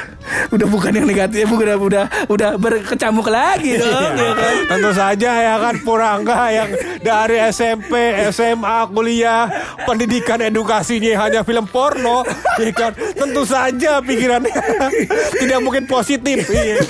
udah 0.53 0.67
bukan 0.69 0.93
yang 0.93 1.09
negatif, 1.09 1.49
udah 1.49 1.77
udah 1.77 2.05
udah 2.29 2.51
berkecamuk 2.61 3.27
lagi 3.29 3.81
dong. 3.81 4.15
ya 4.15 4.33
kan? 4.37 4.55
Tentu 4.69 4.91
saja 4.95 5.31
ya 5.41 5.55
kan 5.59 5.75
Purangga 5.83 6.53
yang 6.53 6.71
dari 7.03 7.41
SMP, 7.51 8.15
SMA, 8.31 8.87
kuliah, 8.93 9.49
pendidikan 9.85 10.39
edukasinya 10.41 11.27
hanya 11.27 11.41
film 11.43 11.67
porno, 11.67 12.23
ya 12.61 12.71
kan? 12.73 12.93
Tentu 12.95 13.43
saja 13.45 13.99
pikirannya 14.01 14.53
tidak 15.41 15.59
mungkin 15.65 15.85
positif. 15.89 16.47
Iya. 16.49 16.83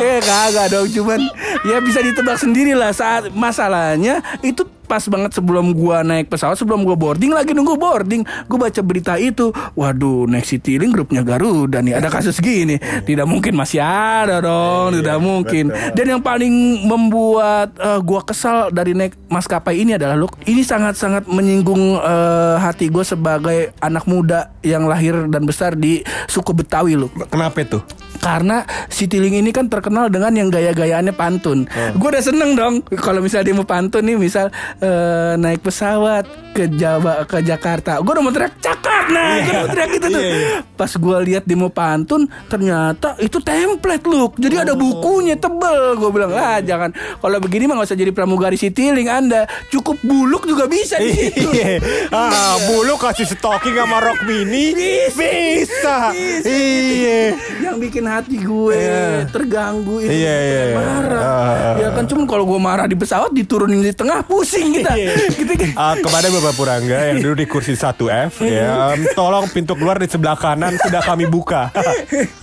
Eh 0.00 0.18
kagak 0.28 0.66
dong, 0.72 0.88
cuman 0.88 1.20
ya 1.66 1.71
bisa 1.80 2.02
ditebak 2.04 2.36
sendiri 2.36 2.76
lah 2.76 2.92
saat 2.92 3.32
masalahnya 3.32 4.20
itu 4.44 4.66
pas 4.92 5.08
banget 5.08 5.32
sebelum 5.32 5.72
gua 5.72 6.04
naik 6.04 6.28
pesawat 6.28 6.60
sebelum 6.60 6.84
gua 6.84 6.92
boarding 7.00 7.32
lagi 7.32 7.56
nunggu 7.56 7.80
boarding. 7.80 8.28
Gua 8.44 8.68
baca 8.68 8.80
berita 8.84 9.16
itu 9.16 9.48
waduh 9.72 10.28
naik 10.28 10.44
Citylink 10.44 10.92
grupnya 10.92 11.24
Garuda 11.24 11.80
nih 11.80 11.96
ada 11.96 12.12
kasus 12.12 12.36
gini. 12.44 12.76
Tidak 12.76 13.24
mungkin 13.24 13.56
masih 13.56 13.80
ada 13.80 14.44
dong 14.44 15.00
tidak 15.00 15.16
mungkin. 15.24 15.72
Dan 15.96 16.12
yang 16.12 16.20
paling 16.20 16.84
membuat 16.84 17.72
eh, 17.80 18.00
gua 18.04 18.20
kesal 18.20 18.68
dari 18.68 18.92
naik 18.92 19.16
maskapai 19.32 19.80
ini 19.80 19.96
adalah 19.96 20.20
look 20.20 20.36
ini 20.44 20.60
sangat-sangat 20.60 21.24
menyinggung 21.24 21.96
eh, 21.96 22.56
hati 22.60 22.92
gua 22.92 23.08
sebagai 23.08 23.72
anak 23.80 24.04
muda 24.04 24.52
yang 24.60 24.84
lahir 24.84 25.24
dan 25.32 25.48
besar 25.48 25.72
di 25.72 26.04
suku 26.28 26.52
Betawi 26.52 27.00
loh 27.00 27.08
Kenapa 27.32 27.64
itu? 27.64 27.80
karena 28.22 28.62
Citylink 28.86 29.34
ini 29.42 29.50
kan 29.50 29.66
terkenal 29.66 30.06
dengan 30.06 30.30
yang 30.30 30.46
gaya-gayaannya 30.48 31.10
pantun. 31.10 31.66
Gue 31.98 32.08
udah 32.14 32.22
seneng 32.22 32.54
dong 32.54 32.86
kalau 33.02 33.18
misalnya 33.18 33.50
dia 33.50 33.56
mau 33.58 33.66
pantun 33.66 34.06
nih, 34.06 34.14
misal 34.14 34.54
eh, 34.82 35.32
naik 35.38 35.62
pesawat 35.62 36.26
ke 36.52 36.68
Jawa 36.68 37.24
ke 37.24 37.40
Jakarta, 37.40 37.96
gue 37.96 38.12
udah 38.12 38.20
mau 38.20 38.28
teriak 38.28 38.60
cakep 38.60 39.04
nah, 39.08 39.40
gue 39.40 39.48
udah 39.48 39.62
mau 39.62 39.70
teriak 39.70 39.88
gitu 39.94 40.06
tuh. 40.06 40.20
Iya, 40.20 40.36
iya. 40.36 40.58
Pas 40.76 40.92
gue 40.92 41.16
lihat 41.24 41.42
mau 41.52 41.70
pantun, 41.70 42.22
ternyata 42.46 43.16
itu 43.18 43.40
template 43.40 44.04
look, 44.04 44.36
jadi 44.36 44.60
ada 44.60 44.76
bukunya 44.76 45.32
tebel. 45.34 45.96
Gue 45.96 46.10
bilang 46.12 46.34
ah 46.34 46.60
jangan 46.60 46.92
kalau 46.92 47.40
begini 47.40 47.64
mah 47.64 47.80
gak 47.80 47.88
usah 47.88 47.96
jadi 47.96 48.12
pramugari 48.12 48.60
Citylink 48.60 49.08
Anda, 49.08 49.48
cukup 49.70 49.96
buluk 50.04 50.44
juga 50.44 50.68
bisa 50.68 51.00
di 51.00 51.08
situ. 51.08 51.48
Iya. 51.52 51.80
Ah, 52.12 52.60
bulu 52.66 53.00
kasih 53.00 53.24
stocking 53.24 53.72
sama 53.72 53.96
rok 53.98 54.20
mini 54.22 54.76
bisa. 55.08 56.12
Iya. 56.42 57.32
yang 57.62 57.76
bikin 57.78 58.04
hati 58.04 58.36
gue 58.36 58.76
Iya. 58.76 59.24
terganggu 59.30 60.04
itu 60.04 60.12
Iya, 60.12 60.36
gue 60.36 60.52
pengen 60.52 60.68
iya. 60.68 60.76
marah 60.76 61.22
Ah. 61.22 61.74
ya 61.78 61.88
kan 61.94 62.04
cuman 62.04 62.24
kalau 62.26 62.44
gue 62.44 62.60
marah 62.60 62.84
di 62.84 62.96
pesawat 62.98 63.30
diturunin 63.32 63.80
di 63.80 63.94
tengah 63.94 64.20
pusing 64.26 64.61
kita. 64.70 64.90
Gitu 65.34 65.52
kan 65.58 65.68
Ah, 65.74 65.94
kepada 65.96 66.26
Bapak 66.28 66.54
Purangga 66.54 66.98
yang 67.10 67.18
duduk 67.18 67.38
di 67.38 67.46
kursi 67.46 67.74
1F 67.74 68.44
ya, 68.44 68.92
tolong 69.12 69.48
pintu 69.48 69.74
keluar 69.74 69.96
di 69.96 70.06
sebelah 70.06 70.36
kanan 70.36 70.78
sudah 70.78 71.02
kami 71.02 71.26
buka. 71.26 71.72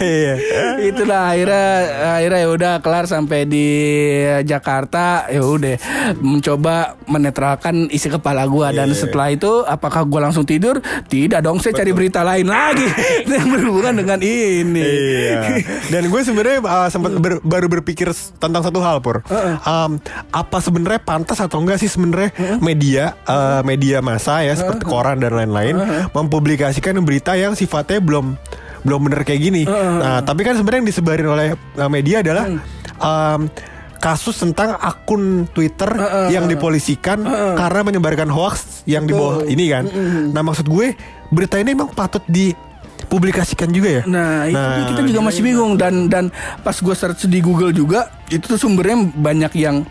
Iya. 0.00 0.34
itulah 0.80 1.34
akhirnya 1.34 1.66
akhirnya 2.16 2.40
ya 2.40 2.48
udah 2.50 2.72
kelar 2.80 3.04
sampai 3.04 3.44
di 3.44 3.66
Jakarta. 4.42 5.26
Ya 5.26 5.42
udah 5.42 5.76
mencoba 6.18 6.96
menetralkan 7.04 7.88
isi 7.88 8.08
kepala 8.08 8.46
gua. 8.46 8.70
Dan 8.70 8.90
Iya. 8.90 8.98
setelah 8.98 9.28
itu 9.30 9.62
apakah 9.62 10.04
gua 10.04 10.28
langsung 10.28 10.44
tidur? 10.44 10.78
Tidak 11.06 11.40
dong 11.40 11.58
saya 11.58 11.74
cari 11.74 11.90
berita 11.90 12.22
lain 12.22 12.46
lagi. 12.46 12.86
Yang 13.30 13.48
berhubungan 13.50 13.94
dengan 13.96 14.18
ini. 14.20 14.82
Iya. 14.82 15.40
Dan 15.88 16.08
gue 16.08 16.20
sebenarnya 16.20 16.58
uh, 16.60 16.88
sempat 16.88 17.12
ber- 17.16 17.42
baru 17.42 17.66
berpikir 17.70 18.10
tentang 18.38 18.62
satu 18.62 18.80
hal 18.80 19.00
pur. 19.00 19.22
Um, 19.62 19.98
apa 20.30 20.58
sebenarnya 20.58 21.00
pantas 21.00 21.38
atau 21.38 21.60
enggak 21.60 21.78
sih 21.78 21.88
sebenarnya 21.88 22.30
media 22.58 23.14
uh, 23.24 23.60
media 23.62 24.00
massa 24.00 24.40
ya 24.40 24.52
seperti 24.52 24.84
koran 24.84 25.18
dan 25.18 25.32
lain-lain 25.32 25.76
mempublikasikan 26.12 26.96
berita 27.00 27.34
yang 27.34 27.52
sifatnya 27.52 27.98
belum 27.98 28.34
belum 28.84 29.10
bener 29.10 29.20
kayak 29.24 29.40
gini. 29.40 29.62
Nah, 29.68 30.24
tapi 30.24 30.44
kan 30.44 30.56
sebenarnya 30.56 30.80
yang 30.84 30.90
disebarin 30.90 31.28
oleh 31.28 31.48
uh, 31.76 31.90
media 31.90 32.24
adalah 32.24 32.44
um, 33.00 33.50
kasus 34.00 34.40
tentang 34.40 34.80
akun 34.80 35.44
Twitter 35.52 35.92
yang 36.32 36.48
dipolisikan 36.48 37.20
karena 37.54 37.80
menyebarkan 37.84 38.32
hoax 38.32 38.80
yang 38.88 39.04
di 39.04 39.12
bawah 39.12 39.44
ini 39.44 39.68
kan. 39.68 39.84
Nah, 40.32 40.40
maksud 40.40 40.64
gue 40.66 40.96
berita 41.28 41.60
ini 41.60 41.76
emang 41.76 41.92
patut 41.92 42.24
dipublikasikan 42.24 43.68
juga 43.68 44.00
ya. 44.00 44.02
Nah, 44.08 44.48
itu 44.48 44.96
kita 44.96 45.02
juga 45.04 45.20
masih 45.28 45.42
bingung 45.44 45.76
dan 45.76 46.08
dan 46.08 46.32
pas 46.64 46.72
gue 46.72 46.94
search 46.96 47.28
di 47.28 47.44
Google 47.44 47.76
juga 47.76 48.08
itu 48.32 48.48
tuh 48.48 48.56
sumbernya 48.56 49.04
banyak 49.04 49.52
yang 49.60 49.84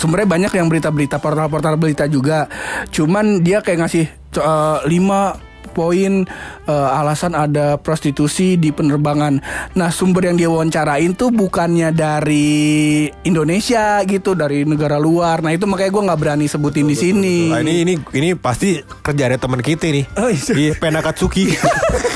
sumbernya 0.00 0.24
banyak 0.24 0.52
yang 0.56 0.66
berita-berita 0.72 1.20
portal-portal 1.20 1.76
berita 1.76 2.08
juga. 2.08 2.48
Cuman 2.88 3.44
dia 3.44 3.60
kayak 3.60 3.84
ngasih 3.84 4.04
eh, 4.40 4.78
lima 4.88 5.36
poin 5.74 6.22
eh, 6.70 6.88
alasan 6.94 7.34
ada 7.34 7.76
prostitusi 7.76 8.54
di 8.54 8.70
penerbangan. 8.70 9.42
Nah, 9.74 9.90
sumber 9.90 10.30
yang 10.30 10.38
dia 10.38 10.46
wawancarain 10.46 11.18
tuh 11.18 11.34
bukannya 11.34 11.90
dari 11.90 13.10
Indonesia 13.26 13.98
gitu, 14.06 14.38
dari 14.38 14.62
negara 14.62 14.96
luar. 15.02 15.42
Nah, 15.42 15.50
itu 15.50 15.66
makanya 15.66 15.90
gue 15.90 16.02
nggak 16.06 16.20
berani 16.22 16.46
sebutin 16.46 16.86
di 16.86 16.96
sini. 16.96 17.38
Nah, 17.50 17.60
ini 17.60 17.82
ini 17.82 17.94
ini 18.14 18.28
pasti 18.38 18.78
kerjaan 18.80 19.36
teman 19.36 19.60
kita 19.60 19.90
nih. 19.90 20.06
Oh, 20.14 20.30
iya. 20.30 20.52
Iya, 20.54 20.72
Penakatsuki. 20.78 21.44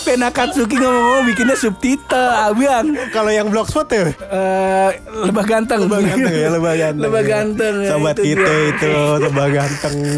Pena 0.00 0.28
Katsuki 0.28 0.74
ngomong-ngomong 0.74 1.24
bikinnya 1.24 1.54
subtitle, 1.54 2.08
abang. 2.32 2.86
Kalau 3.10 3.28
yang 3.28 3.46
blogspot 3.46 3.84
ya 3.86 4.08
Eh, 4.10 4.88
lebah 5.20 5.44
ganteng. 5.44 5.84
lebah 5.84 6.00
ganteng 6.00 6.32
ya, 6.32 6.48
lebah 6.48 6.74
ganteng. 6.80 7.02
Lebah 7.02 7.22
ya. 7.22 7.28
ganteng. 7.28 7.74
ya, 7.78 7.90
Sobat 7.90 8.16
itu 8.16 8.26
kita 8.26 8.48
dia. 8.48 8.70
itu 8.70 8.92
lebah 9.20 9.48
ganteng. 9.48 9.96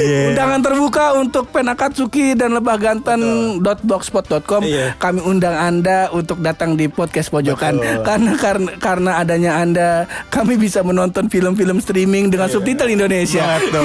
Iya. 0.00 0.32
Undangan 0.32 0.60
terbuka 0.62 1.12
untuk 1.14 1.44
Penakatsuki 1.50 2.32
dan 2.32 2.54
lebah 2.54 2.80
ganteng.blogspot.com. 2.80 4.62
Iya. 4.62 4.96
Kami 4.96 5.20
undang 5.20 5.52
Anda 5.52 6.08
untuk 6.08 6.40
datang 6.40 6.74
di 6.74 6.88
podcast 6.88 7.28
pojokan 7.28 7.76
Betul. 7.76 8.00
karena 8.02 8.30
karena 8.34 8.70
karena 8.78 9.10
adanya 9.18 9.52
Anda 9.56 9.88
kami 10.28 10.56
bisa 10.56 10.80
menonton 10.80 11.28
film-film 11.28 11.78
streaming 11.78 12.28
dengan 12.28 12.48
subtitle 12.48 12.88
Indonesia. 12.88 13.60
Betul, 13.60 13.84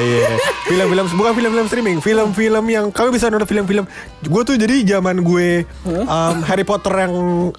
iya. 0.00 0.28
Film-film 0.64 1.06
bukan 1.14 1.32
film-film 1.34 1.66
streaming, 1.68 1.96
film-film 2.00 2.64
yang 2.66 2.84
kami 2.88 3.12
bisa 3.12 3.28
nonton 3.28 3.46
film-film. 3.46 3.84
Gue 4.24 4.42
tuh 4.42 4.56
jadi 4.64 4.96
zaman 4.96 5.20
gue 5.20 5.68
um, 5.84 6.36
Harry 6.48 6.64
Potter 6.64 6.88
yang 6.96 7.12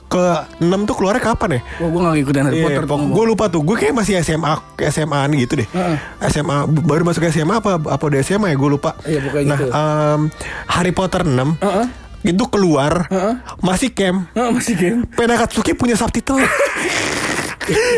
ke 0.10 0.26
6 0.58 0.90
tuh 0.90 0.96
keluarnya 0.98 1.22
kapan 1.22 1.50
ya? 1.58 1.62
Wah, 1.78 1.90
gue 1.94 2.00
gak 2.02 2.14
ngikutin 2.18 2.44
Harry 2.50 2.60
Potter. 2.66 2.84
tuh 2.90 2.98
ngomong. 2.98 3.14
gue 3.14 3.26
lupa 3.30 3.46
tuh. 3.54 3.62
Gue 3.62 3.76
kayak 3.78 3.94
masih 3.94 4.18
SMA, 4.26 4.54
SMA 4.90 5.20
-an 5.22 5.30
gitu 5.38 5.62
deh. 5.62 5.68
Heeh. 5.70 5.98
SMA 6.34 6.66
baru 6.66 7.06
masuk 7.06 7.30
SMA 7.30 7.62
apa 7.62 7.78
apa 7.78 8.04
udah 8.10 8.20
SMA 8.26 8.50
ya 8.50 8.58
gue 8.58 8.70
lupa. 8.74 8.98
Iya, 9.06 9.22
pokoknya 9.22 9.46
nah, 9.46 9.60
gitu. 9.62 9.70
em, 9.70 10.22
Harry 10.66 10.94
Potter 10.98 11.22
6 11.22 11.62
Heeh. 11.62 11.86
itu 12.26 12.44
keluar 12.50 13.06
Heeh. 13.14 13.34
masih 13.62 13.94
camp. 13.94 14.26
Oh, 14.34 14.50
masih 14.50 14.74
game. 14.74 15.00
Penakatsuki 15.14 15.78
punya 15.78 15.94
subtitle. 15.94 16.42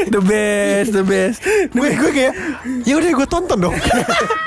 The 0.07 0.23
best, 0.23 0.95
the 0.95 1.03
best. 1.03 1.43
gue 1.75 1.89
gue 1.91 2.11
kayak 2.15 2.33
ya 2.87 2.93
udah 3.03 3.11
gue 3.11 3.27
tonton 3.27 3.59
dong. 3.59 3.75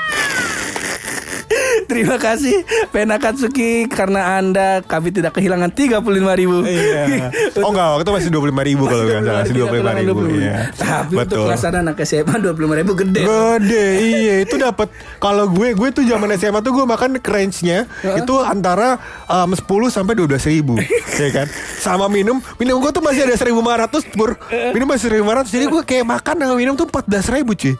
Terima 1.91 2.15
kasih 2.15 2.63
Penakatsuki 2.95 3.91
karena 3.91 4.39
Anda 4.39 4.79
kami 4.83 5.11
tidak 5.11 5.35
kehilangan 5.35 5.75
35 5.75 6.39
ribu. 6.39 6.63
Iya. 6.63 7.31
Oh 7.59 7.71
enggak, 7.75 7.87
waktu 7.99 8.03
itu 8.07 8.13
masih 8.15 8.29
25 8.31 8.69
ribu 8.71 8.83
kalau 8.87 9.03
nggak 9.03 9.19
salah, 9.19 9.41
masih 9.43 9.55
25 9.59 9.99
ribu. 9.99 10.21
Iya. 10.39 10.55
Tapi 10.71 11.13
untuk 11.19 11.27
Betul. 11.27 11.45
kelas 11.51 11.63
anak 11.67 11.95
SMA 12.07 12.35
25 12.39 12.79
ribu 12.79 12.91
gede. 12.95 13.21
Gede, 13.27 13.85
iya 13.99 14.35
itu 14.47 14.55
dapat. 14.55 14.87
Kalau 15.19 15.45
gue, 15.51 15.75
gue 15.75 15.89
tuh 15.91 16.03
zaman 16.07 16.29
SMA 16.39 16.59
tuh 16.63 16.71
gue 16.71 16.85
makan 16.87 17.09
range-nya 17.19 17.89
itu 18.03 18.33
antara 18.39 18.95
um, 19.27 19.51
10 19.51 19.67
sampai 19.91 20.13
12 20.15 20.51
ribu, 20.51 20.79
ya 21.21 21.29
kan? 21.33 21.47
Sama 21.81 22.07
minum, 22.07 22.39
minum 22.55 22.79
gue 22.79 22.91
tuh 22.93 23.03
masih 23.03 23.27
ada 23.27 23.35
1500 23.35 24.15
pur, 24.15 24.37
minum 24.71 24.87
masih 24.87 25.11
1500 25.11 25.51
jadi 25.51 25.65
gue 25.67 25.81
kayak 25.83 26.05
makan 26.07 26.35
sama 26.39 26.55
minum 26.55 26.73
tuh 26.77 26.87
14 26.87 27.35
ribu 27.35 27.51
cuy. 27.57 27.73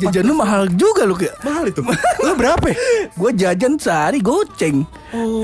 Jajan 0.00 0.24
lu 0.24 0.34
mahal 0.38 0.70
juga 0.72 1.02
lu 1.04 1.18
kayak. 1.18 1.34
Mahal 1.42 1.68
itu. 1.68 1.80
Lo 2.24 2.32
berapa? 2.38 2.64
ya? 2.70 2.76
Gue 3.12 3.30
jajan 3.34 3.57
sehari 3.76 4.18
goceng. 4.18 4.86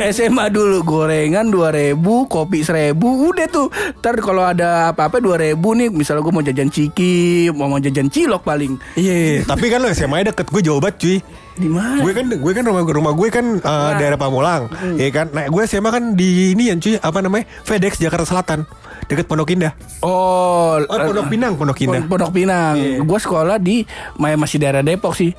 SMA 0.07 0.47
dulu 0.49 0.85
gorengan 0.85 1.49
2000, 1.49 1.97
kopi 2.25 2.61
1000, 2.61 2.95
udah 2.95 3.47
tuh. 3.47 3.67
Ntar 3.99 4.21
kalau 4.21 4.45
ada 4.45 4.91
apa-apa 4.91 5.19
2000 5.19 5.57
nih, 5.57 5.89
misalnya 5.89 6.21
gue 6.21 6.31
mau 6.31 6.45
jajan 6.45 6.69
ciki, 6.69 7.15
mau 7.51 7.67
mau 7.67 7.79
jajan 7.79 8.07
cilok 8.07 8.43
paling. 8.43 8.77
Iya, 8.95 9.43
tapi 9.43 9.67
kan 9.67 9.81
lo 9.81 9.89
SMA 9.91 10.23
deket 10.25 10.47
gue 10.47 10.63
jauh 10.63 10.79
banget 10.79 10.97
cuy. 10.99 11.19
Di 11.55 11.71
mana? 11.71 12.03
Gue 12.03 12.13
kan 12.13 12.27
gue 12.29 12.53
kan 12.53 12.63
rumah 12.63 12.83
rumah 12.85 13.13
gue 13.13 13.29
kan 13.31 13.47
uh, 13.57 13.91
daerah 13.97 14.19
Pamulang, 14.19 14.69
ya 14.95 15.09
kan. 15.09 15.31
Nah, 15.31 15.47
gue 15.47 15.63
SMA 15.65 15.89
kan 15.89 16.05
di 16.13 16.53
ini 16.53 16.69
yang 16.69 16.79
cuy 16.79 16.95
apa 16.95 17.19
namanya? 17.19 17.49
FedEx 17.63 17.97
Jakarta 17.97 18.27
Selatan, 18.27 18.67
deket 19.07 19.25
Pondok 19.25 19.49
Indah. 19.49 19.73
Oh, 20.01 20.77
Oh, 20.77 20.99
Pondok 21.01 21.31
Pinang, 21.31 21.55
Pondok 21.55 21.79
Indah. 21.81 22.03
Pon- 22.03 22.11
Pondok 22.11 22.31
Pinang. 22.31 22.75
Iya. 22.77 23.01
Gue 23.01 23.19
sekolah 23.19 23.57
di 23.57 23.87
masih 24.19 24.59
daerah 24.59 24.83
Depok 24.83 25.15
sih. 25.15 25.33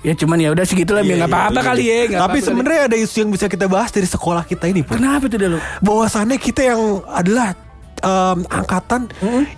Ya 0.00 0.16
cuman 0.16 0.40
ya 0.40 0.48
udah 0.48 0.64
segitulah 0.64 1.00
Iya, 1.00 1.08
biar 1.08 1.18
nggak 1.18 1.28
iya, 1.28 1.36
apa-apa 1.36 1.52
betul, 1.52 1.68
kali 1.68 1.80
betul. 1.80 1.90
ya. 1.90 2.00
nggak 2.00 2.08
Tapi 2.08 2.16
apa-apa 2.16 2.34
kali. 2.34 2.48
sebenarnya 2.48 2.80
ada 2.88 2.96
isu 2.96 3.16
yang 3.18 3.30
bisa 3.30 3.46
kita 3.46 3.66
bahas 3.68 3.90
dari 3.90 4.08
sekolah 4.08 4.42
kita 4.44 4.64
ini, 4.66 4.80
Pur. 4.80 4.96
kenapa 4.96 5.24
tuh 5.26 5.36
dah 5.36 5.48
lu? 5.48 5.58
Bahwasannya 5.78 6.36
kita 6.36 6.60
yang 6.64 6.80
adalah 7.04 7.48
em, 8.00 8.38
angkatan 8.48 9.06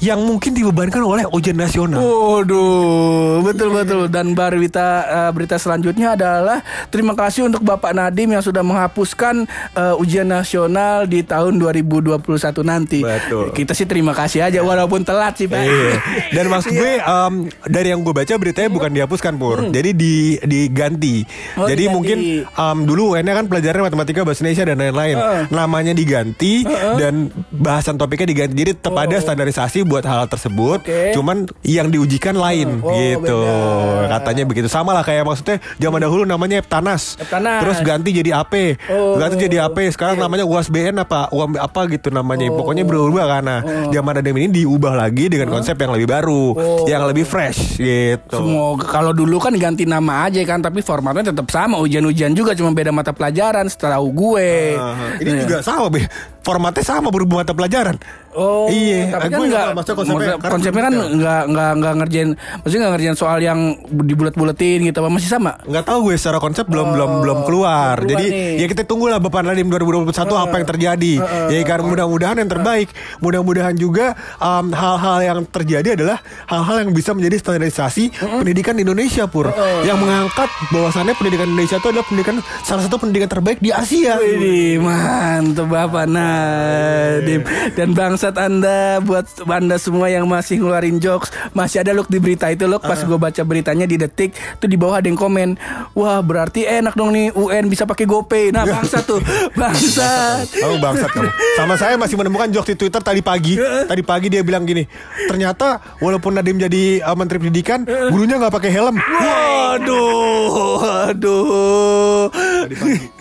yang 0.02 0.20
mungkin 0.22 0.52
dibebankan 0.52 1.02
oleh 1.02 1.24
ujian 1.30 1.56
nasional. 1.56 2.02
Waduh, 2.02 3.40
betul 3.46 3.70
betul. 3.72 4.02
Dan 4.10 4.34
berita 4.34 5.06
eh, 5.06 5.30
berita 5.30 5.56
selanjutnya 5.56 6.18
adalah 6.18 6.60
terima 6.90 7.14
kasih 7.14 7.46
untuk 7.46 7.62
Bapak 7.62 7.94
Nadim 7.94 8.34
yang 8.34 8.44
sudah 8.44 8.60
menghapuskan 8.60 9.46
eh, 9.78 9.94
ujian 10.02 10.26
nasional 10.26 11.06
di 11.06 11.22
tahun 11.22 11.62
2021 11.62 12.18
nanti. 12.66 13.00
Betul. 13.06 13.54
Kita 13.54 13.72
sih 13.72 13.86
terima 13.86 14.12
kasih 14.12 14.50
aja 14.50 14.60
walaupun 14.60 15.06
telat 15.06 15.38
sih, 15.38 15.46
Pak. 15.46 15.62
Iya. 15.62 15.94
Dan 16.36 16.50
maksud 16.50 16.72
gue 16.74 16.92
em, 16.98 17.34
dari 17.68 17.88
yang 17.94 18.02
gue 18.02 18.14
baca 18.14 18.34
beritanya 18.36 18.70
bukan 18.72 18.90
dihapuskan 18.90 19.32
pur, 19.38 19.70
jadi 19.70 19.90
di 19.94 20.36
diganti. 20.42 21.22
Oh, 21.56 21.68
jadi 21.68 21.88
diganti. 21.88 21.94
mungkin 21.94 22.18
em, 22.44 22.78
dulu 22.84 23.14
UN 23.14 23.28
kan 23.28 23.46
pelajaran 23.46 23.86
matematika 23.86 24.26
bahasa 24.26 24.42
Indonesia 24.42 24.64
dan 24.66 24.78
lain-lain. 24.80 25.16
Namanya 25.52 25.92
diganti 25.94 26.64
dan 26.98 27.30
bahasan 27.52 28.00
topiknya 28.00 28.31
diganti. 28.32 28.54
Jadi 28.56 28.72
tetap 28.74 28.96
ada 28.96 29.16
standarisasi 29.16 29.84
buat 29.84 30.02
hal 30.02 30.26
tersebut. 30.26 30.82
Oke. 30.82 31.12
Cuman 31.12 31.44
yang 31.62 31.88
diujikan 31.88 32.34
lain 32.34 32.80
Oh, 32.80 32.90
gitu. 32.90 33.38
beda. 33.38 34.18
Katanya 34.18 34.44
begitu. 34.48 34.66
Sama 34.66 34.90
lah 34.90 35.04
kayak 35.04 35.22
maksudnya 35.22 35.60
zaman 35.76 36.00
dahulu 36.00 36.24
namanya 36.24 36.58
Eptanas. 36.58 37.20
Eptanas. 37.20 37.60
Terus 37.62 37.78
ganti 37.84 38.10
jadi 38.10 38.40
AP. 38.40 38.80
Oh. 38.88 39.20
Ganti 39.20 39.36
jadi 39.38 39.68
AP. 39.68 39.92
Sekarang 39.92 40.16
namanya 40.16 40.42
UASBN 40.42 40.98
apa? 40.98 41.28
UAM 41.30 41.60
apa 41.60 41.86
gitu 41.86 42.08
namanya. 42.08 42.48
Oh. 42.48 42.64
Pokoknya 42.64 42.82
berubah 42.82 43.28
karena 43.28 43.56
zaman 43.92 44.14
ada 44.18 44.28
ini 44.32 44.48
diubah 44.48 44.96
lagi 44.96 45.28
dengan 45.28 45.52
konsep 45.52 45.76
yang 45.76 45.92
lebih 45.92 46.08
baru, 46.08 46.44
Oh. 46.56 46.84
yang 46.88 47.04
lebih 47.04 47.28
fresh 47.28 47.76
gitu. 47.76 48.32
Semoga 48.32 48.88
kalau 48.88 49.12
dulu 49.12 49.36
kan 49.36 49.52
ganti 49.54 49.84
nama 49.84 50.26
aja 50.26 50.40
kan, 50.42 50.64
tapi 50.64 50.80
formatnya 50.80 51.34
tetap 51.34 51.50
sama, 51.52 51.76
ujian-ujian 51.82 52.32
juga 52.32 52.56
cuma 52.56 52.72
beda 52.72 52.88
mata 52.88 53.12
pelajaran. 53.12 53.68
Setahu 53.68 54.08
gue. 54.12 54.78
Aha. 54.78 55.20
Ini 55.20 55.44
juga 55.44 55.60
sama, 55.60 55.92
Be. 55.92 56.06
Formatnya 56.42 56.82
sama 56.82 57.12
berhubung 57.12 57.38
mata 57.38 57.52
pelajaran. 57.52 57.98
Oh, 58.32 58.64
Iya, 58.72 59.12
tapi 59.12 59.28
kan 59.28 59.40
enggak 59.44 59.66
maksudnya 59.76 59.96
konsepnya, 60.00 60.32
karena 60.40 60.52
konsepnya 60.56 60.82
kan 60.82 60.94
enggak 60.96 61.42
enggak 61.52 61.70
enggak 61.76 61.92
ngerjain 62.00 62.28
maksudnya 62.64 62.80
enggak 62.80 62.92
ngerjain 62.96 63.16
soal 63.20 63.38
yang 63.44 63.60
dibulet-buletin 63.92 64.78
gitu 64.88 64.98
apa 65.04 65.10
masih 65.12 65.28
sama. 65.28 65.52
Nggak 65.68 65.84
tahu 65.84 65.98
gue 66.08 66.16
secara 66.16 66.38
konsep 66.40 66.64
belum 66.64 66.96
belum 66.96 67.10
belum 67.20 67.38
keluar. 67.44 68.00
keluar 68.00 68.08
Jadi 68.08 68.26
nih. 68.32 68.64
ya 68.64 68.66
kita 68.72 68.82
tunggulah 68.88 69.20
Bapak 69.20 69.44
Nadiem 69.44 69.68
2021 69.68 70.16
apa 70.16 70.54
yang 70.56 70.68
terjadi. 70.68 71.12
ya 71.52 71.60
kan 71.68 71.80
mudah-mudahan 71.84 72.36
yang 72.40 72.50
terbaik. 72.50 72.88
Mudah-mudahan 73.20 73.76
juga 73.76 74.16
um, 74.40 74.72
hal-hal 74.72 75.18
yang 75.20 75.38
terjadi 75.44 75.88
adalah 76.00 76.18
hal-hal 76.48 76.88
yang 76.88 76.90
bisa 76.96 77.12
menjadi 77.12 77.36
standarisasi 77.36 78.16
pendidikan 78.40 78.80
di 78.80 78.82
Indonesia 78.88 79.28
pur. 79.28 79.52
Yang 79.84 79.98
mengangkat 80.00 80.48
bahwasannya 80.72 81.14
pendidikan 81.20 81.52
Indonesia 81.52 81.76
itu 81.76 81.88
adalah 81.92 82.06
pendidikan 82.08 82.36
salah 82.64 82.82
satu 82.88 82.96
pendidikan 82.96 83.28
terbaik 83.28 83.60
di 83.60 83.68
Asia. 83.68 84.16
Widih, 84.16 84.80
mantap 84.80 85.68
Bapak 85.68 86.08
Nadim 86.08 87.44
Dan 87.76 87.92
bangsat 88.22 88.38
Anda 88.38 89.02
Buat 89.02 89.26
Anda 89.50 89.76
semua 89.82 90.06
yang 90.06 90.30
masih 90.30 90.62
ngeluarin 90.62 91.02
jokes 91.02 91.34
Masih 91.58 91.82
ada 91.82 91.90
look 91.90 92.06
di 92.06 92.22
berita 92.22 92.46
itu 92.54 92.70
look. 92.70 92.86
Pas 92.86 93.02
gue 93.02 93.18
baca 93.18 93.42
beritanya 93.42 93.82
di 93.82 93.98
detik 93.98 94.38
Tuh 94.62 94.70
di 94.70 94.78
bawah 94.78 95.02
ada 95.02 95.10
yang 95.10 95.18
komen 95.18 95.58
Wah 95.98 96.22
berarti 96.22 96.62
enak 96.62 96.94
dong 96.94 97.10
nih 97.10 97.34
UN 97.34 97.66
bisa 97.66 97.82
pakai 97.82 98.06
GoPay. 98.06 98.54
Nah 98.54 98.62
bangsat 98.62 99.04
tuh. 99.04 99.20
Bangsat. 99.60 100.48
Kamu 100.54 100.78
bangsat 100.78 101.10
kamu. 101.10 101.30
Sama 101.58 101.74
saya 101.76 101.94
masih 101.98 102.16
menemukan 102.16 102.48
jokes 102.48 102.72
di 102.72 102.76
Twitter 102.78 103.02
tadi 103.02 103.20
pagi. 103.20 103.58
Tadi 103.60 104.02
pagi 104.04 104.32
dia 104.32 104.40
bilang 104.40 104.64
gini, 104.64 104.84
ternyata 105.28 105.80
walaupun 106.00 106.36
Nadiem 106.36 106.56
jadi 106.56 107.04
uh, 107.04 107.16
Menteri 107.16 107.38
Pendidikan, 107.44 107.84
gurunya 107.84 108.40
nggak 108.40 108.54
pakai 108.54 108.70
helm. 108.72 108.96
Waduh 108.98 110.52
Waduh. 110.80 112.32
Tadi 112.32 112.74
pagi 112.76 113.11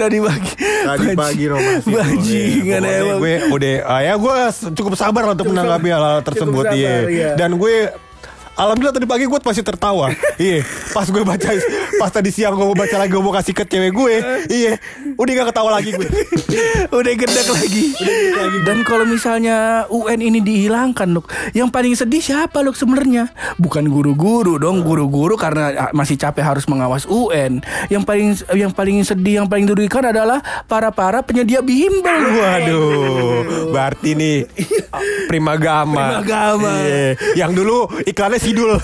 Tadi 0.00 0.18
pagi 0.22 0.52
Tadi 0.60 1.06
pagi 1.16 1.44
Romas 1.50 1.82
itu. 1.82 1.94
Bajingan 1.94 2.80
Iya, 2.82 2.98
emang 3.02 3.18
Gue 3.18 3.34
udah 3.50 3.74
ah, 3.86 4.00
ya 4.00 4.14
gue 4.18 4.34
cukup 4.76 4.92
sabar 4.94 5.22
untuk 5.30 5.50
menanggapi 5.50 5.88
hal-hal 5.90 6.20
tersebut 6.22 6.64
iya. 6.74 6.94
iya. 7.06 7.28
Dan 7.34 7.56
gue 7.56 7.90
Alhamdulillah 8.52 8.92
tadi 8.92 9.08
pagi 9.08 9.24
gue 9.24 9.40
masih 9.40 9.64
tertawa 9.64 10.12
Iya 10.36 10.60
Pas 10.92 11.08
gue 11.08 11.24
baca 11.24 11.48
Pas 11.96 12.10
tadi 12.12 12.28
siang 12.28 12.52
gue 12.52 12.66
mau 12.68 12.76
baca 12.76 12.96
lagi 13.00 13.08
Gue 13.08 13.24
mau 13.24 13.32
kasih 13.32 13.56
ke 13.56 13.64
cewek 13.64 13.92
gue 13.96 14.14
Iya 14.52 14.76
Udah 15.16 15.32
gak 15.40 15.48
ketawa 15.56 15.70
lagi 15.80 15.96
gue 15.96 16.08
Udah 16.92 17.12
gedek 17.16 17.48
lagi. 17.48 17.84
Dan 18.62 18.84
kalau 18.84 19.08
misalnya 19.08 19.88
UN 19.88 20.20
ini 20.20 20.40
dihilangkan, 20.44 21.08
Luk, 21.12 21.30
yang 21.56 21.72
paling 21.72 21.96
sedih 21.96 22.20
siapa, 22.20 22.60
Luk 22.60 22.76
sebenarnya? 22.76 23.32
Bukan 23.56 23.88
guru-guru 23.88 24.60
dong, 24.60 24.84
guru-guru 24.84 25.34
karena 25.40 25.88
ah, 25.88 25.90
masih 25.96 26.20
capek 26.20 26.44
harus 26.44 26.64
mengawas 26.68 27.08
UN. 27.08 27.64
Yang 27.88 28.02
paling 28.04 28.28
yang 28.52 28.72
paling 28.72 28.96
sedih, 29.06 29.34
yang 29.42 29.48
paling 29.48 29.64
dirugikan 29.68 30.04
adalah 30.04 30.44
para-para 30.68 31.24
penyedia 31.24 31.64
bimbel. 31.64 32.22
Waduh 32.32 33.70
Berarti 33.72 34.12
nih 34.18 34.44
Prima 35.30 35.56
Gama 35.56 36.20
Primagama. 36.20 36.72
Iya 36.82 37.08
Yang 37.46 37.52
dulu 37.62 37.78
iklannya 38.04 38.40
Sidul 38.42 38.74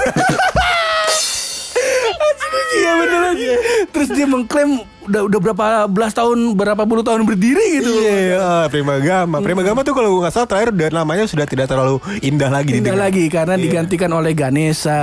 Iya 2.79 2.93
bener 2.95 3.23
aja. 3.35 3.53
Terus 3.91 4.09
dia 4.15 4.27
mengklaim 4.29 4.87
udah 5.09 5.23
udah 5.25 5.41
berapa 5.41 5.65
belas 5.87 6.13
tahun, 6.13 6.39
berapa 6.53 6.83
puluh 6.85 7.01
tahun 7.01 7.25
berdiri 7.25 7.81
gitu. 7.81 7.91
Iya 7.99 8.69
Prima 8.69 8.97
Gama 8.99 9.41
Prima 9.41 9.63
Gama 9.63 9.81
tuh 9.81 9.93
kalau 9.93 10.09
gue 10.13 10.21
gak 10.23 10.35
salah 10.35 10.47
terakhir 10.47 10.71
udah 10.71 10.89
namanya 10.95 11.25
sudah 11.25 11.45
tidak 11.45 11.67
terlalu 11.67 11.97
indah 12.21 12.49
lagi 12.49 12.77
didengar. 12.77 13.01
lagi 13.01 13.25
karena 13.27 13.55
digantikan 13.55 14.11
oleh 14.11 14.33
Ganesha. 14.33 15.01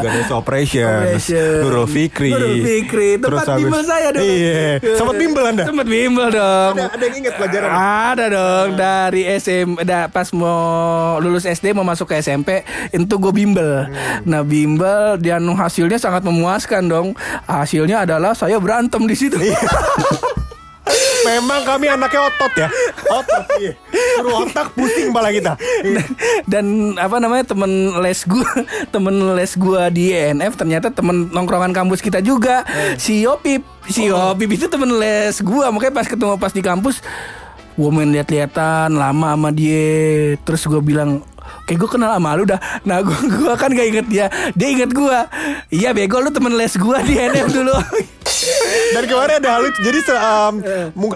Ganesha 0.00 0.34
Operation, 0.34 0.88
Operation. 1.06 1.54
Nurul 1.62 1.86
Fikri, 1.86 2.30
Nurul 2.30 2.56
Fikri. 2.60 3.10
Tempat 3.16 3.26
Terus 3.28 3.46
habis- 3.46 3.62
bimbel 3.62 3.82
saya 3.84 4.08
dong. 4.10 4.22
Iya, 4.24 4.62
sempat 4.94 5.14
bimbel 5.16 5.44
anda. 5.44 5.64
Tempat 5.64 5.86
bimbel 5.86 6.26
dong. 6.28 6.74
Ada- 6.74 6.90
ada 6.90 7.04
yang 7.04 7.16
ingat 7.16 7.34
pelajaran? 7.36 7.68
Ada 8.08 8.24
dong 8.28 8.68
dari 8.74 9.22
SM 9.28 9.68
da, 9.82 10.00
pas 10.08 10.28
mau 10.32 10.58
lulus 11.18 11.44
SD 11.44 11.70
mau 11.70 11.84
masuk 11.84 12.08
ke 12.08 12.18
SMP 12.18 12.64
itu 12.88 13.14
gue 13.14 13.32
bimbel. 13.32 13.86
Hmm. 13.86 14.24
Nah 14.24 14.42
bimbel 14.42 15.20
dan 15.20 15.44
hasilnya 15.48 15.96
sangat 15.96 16.24
memuaskan 16.24 16.88
dong. 16.88 17.08
Hasilnya 17.44 18.02
adalah 18.02 18.32
saya 18.32 18.56
berantem 18.58 19.04
di 19.04 19.14
situ. 19.14 19.27
Iya. 19.34 19.58
Memang 21.20 21.60
kami 21.60 21.84
anaknya 21.84 22.24
otot 22.24 22.52
ya, 22.56 22.68
otot. 23.06 23.44
Iya. 23.60 23.76
Suruh 24.16 24.34
otak 24.40 24.72
pusing 24.72 25.12
malah 25.12 25.28
kita. 25.28 25.52
Iya. 25.84 26.00
dan 26.48 26.64
apa 26.96 27.20
namanya 27.20 27.44
temen 27.44 27.68
les 28.00 28.24
gue 28.24 28.48
temen 28.94 29.12
les 29.36 29.52
gue 29.52 29.82
di 29.92 30.04
ENF 30.10 30.56
ternyata 30.56 30.88
temen 30.88 31.28
nongkrongan 31.28 31.76
kampus 31.76 32.00
kita 32.00 32.18
juga 32.18 32.64
Eh. 32.64 32.96
si 32.96 33.20
Yopip 33.20 33.60
si 33.84 34.08
Oh. 34.08 34.32
Yopip 34.32 34.48
itu 34.50 34.64
temen 34.64 34.96
les 34.96 35.36
gue 35.36 35.64
makanya 35.68 35.92
pas 35.92 36.08
ketemu 36.08 36.34
pas 36.34 36.50
di 36.50 36.62
kampus 36.62 37.04
gue 37.76 37.90
main 37.92 38.08
lihat-lihatan 38.08 38.90
lama 38.90 39.36
sama 39.36 39.50
dia 39.52 39.92
terus 40.42 40.64
gue 40.64 40.80
bilang 40.80 41.20
Kayak 41.64 41.80
gue 41.80 41.90
kenal 41.90 42.12
sama 42.12 42.32
lu 42.32 42.44
dah 42.44 42.60
Nah 42.82 43.00
gue 43.00 43.12
gua 43.34 43.56
kan 43.56 43.68
gak 43.68 43.88
inget 43.88 44.06
dia 44.06 44.26
Dia 44.52 44.68
inget 44.68 44.88
gue 44.90 45.18
Iya 45.70 45.92
bego 45.92 46.16
lu 46.18 46.28
temen 46.28 46.52
les 46.52 46.72
gue 46.72 46.98
di 47.04 47.14
NF 47.16 47.48
dulu 47.50 47.72
Dan 48.90 49.02
kemarin 49.04 49.34
ada 49.38 49.50
hal 49.50 49.62
lucu. 49.62 49.80
Jadi 49.80 49.98
se- 50.00 50.16
um, 50.16 50.54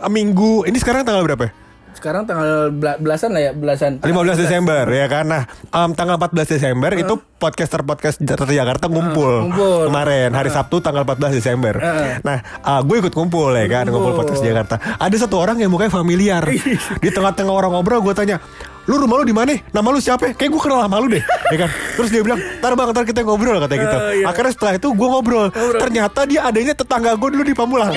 minggu 0.09 0.65
ini 0.65 0.77
sekarang 0.77 1.03
tanggal 1.03 1.23
berapa? 1.23 1.45
ya? 1.45 1.53
Sekarang 1.93 2.25
tanggal 2.25 2.73
bela- 2.73 2.99
belasan 2.99 3.31
lah 3.31 3.43
ya 3.45 3.53
Belasan 3.53 4.01
15 4.01 4.11
Desember 4.35 4.83
ya 4.85 5.07
kan 5.07 5.23
Nah 5.23 5.43
um, 5.71 5.93
tanggal 5.93 6.19
14 6.19 6.51
Desember 6.51 6.91
itu 6.91 7.15
podcaster-podcast 7.39 8.17
dari 8.19 8.57
Jakarta 8.57 8.89
ngumpul 8.89 9.47
ngumpul. 9.47 9.87
Kemarin 9.87 10.33
hari 10.33 10.51
Sabtu 10.51 10.81
tanggal 10.81 11.05
14 11.05 11.31
Desember 11.31 11.79
Heeh. 11.79 12.19
Nah 12.21 12.43
uh, 12.59 12.81
gue 12.81 12.97
ikut 12.99 13.13
ngumpul 13.13 13.55
ya 13.55 13.69
kan 13.71 13.87
Ngumpul 13.87 14.19
podcast 14.19 14.43
Jakarta 14.43 14.81
Ada 14.99 15.15
satu 15.21 15.37
orang 15.37 15.61
yang 15.61 15.71
mukanya 15.71 15.93
familiar 15.93 16.43
Di 17.05 17.09
tengah-tengah 17.09 17.53
orang 17.53 17.71
ngobrol 17.71 18.03
gue 18.03 18.15
tanya 18.17 18.41
Lu 18.83 18.99
rumah 18.99 19.23
lu 19.23 19.25
di 19.25 19.31
mana? 19.31 19.55
Nama 19.71 19.89
lu 19.89 19.99
siapa? 19.99 20.35
Kayak 20.35 20.51
gue 20.51 20.61
kenal 20.61 20.83
sama 20.83 20.99
lu 20.99 21.07
deh 21.07 21.23
ya 21.23 21.59
kan? 21.59 21.71
Terus 21.95 22.11
dia 22.11 22.21
bilang 22.21 22.41
Ntar 22.59 22.73
bang 22.75 22.89
ntar 22.91 23.05
kita 23.05 23.21
ngobrol 23.23 23.57
katanya 23.59 23.81
gitu 23.81 23.97
Oh, 23.97 24.11
iya. 24.13 24.25
Akhirnya 24.27 24.53
setelah 24.53 24.73
itu 24.75 24.89
gue 24.91 25.09
ngobrol 25.09 25.47
Ternyata 25.55 26.21
dia 26.25 26.41
adanya 26.43 26.75
tetangga 26.75 27.15
gue 27.15 27.29
dulu 27.31 27.43
di 27.43 27.55
Pamulang 27.55 27.95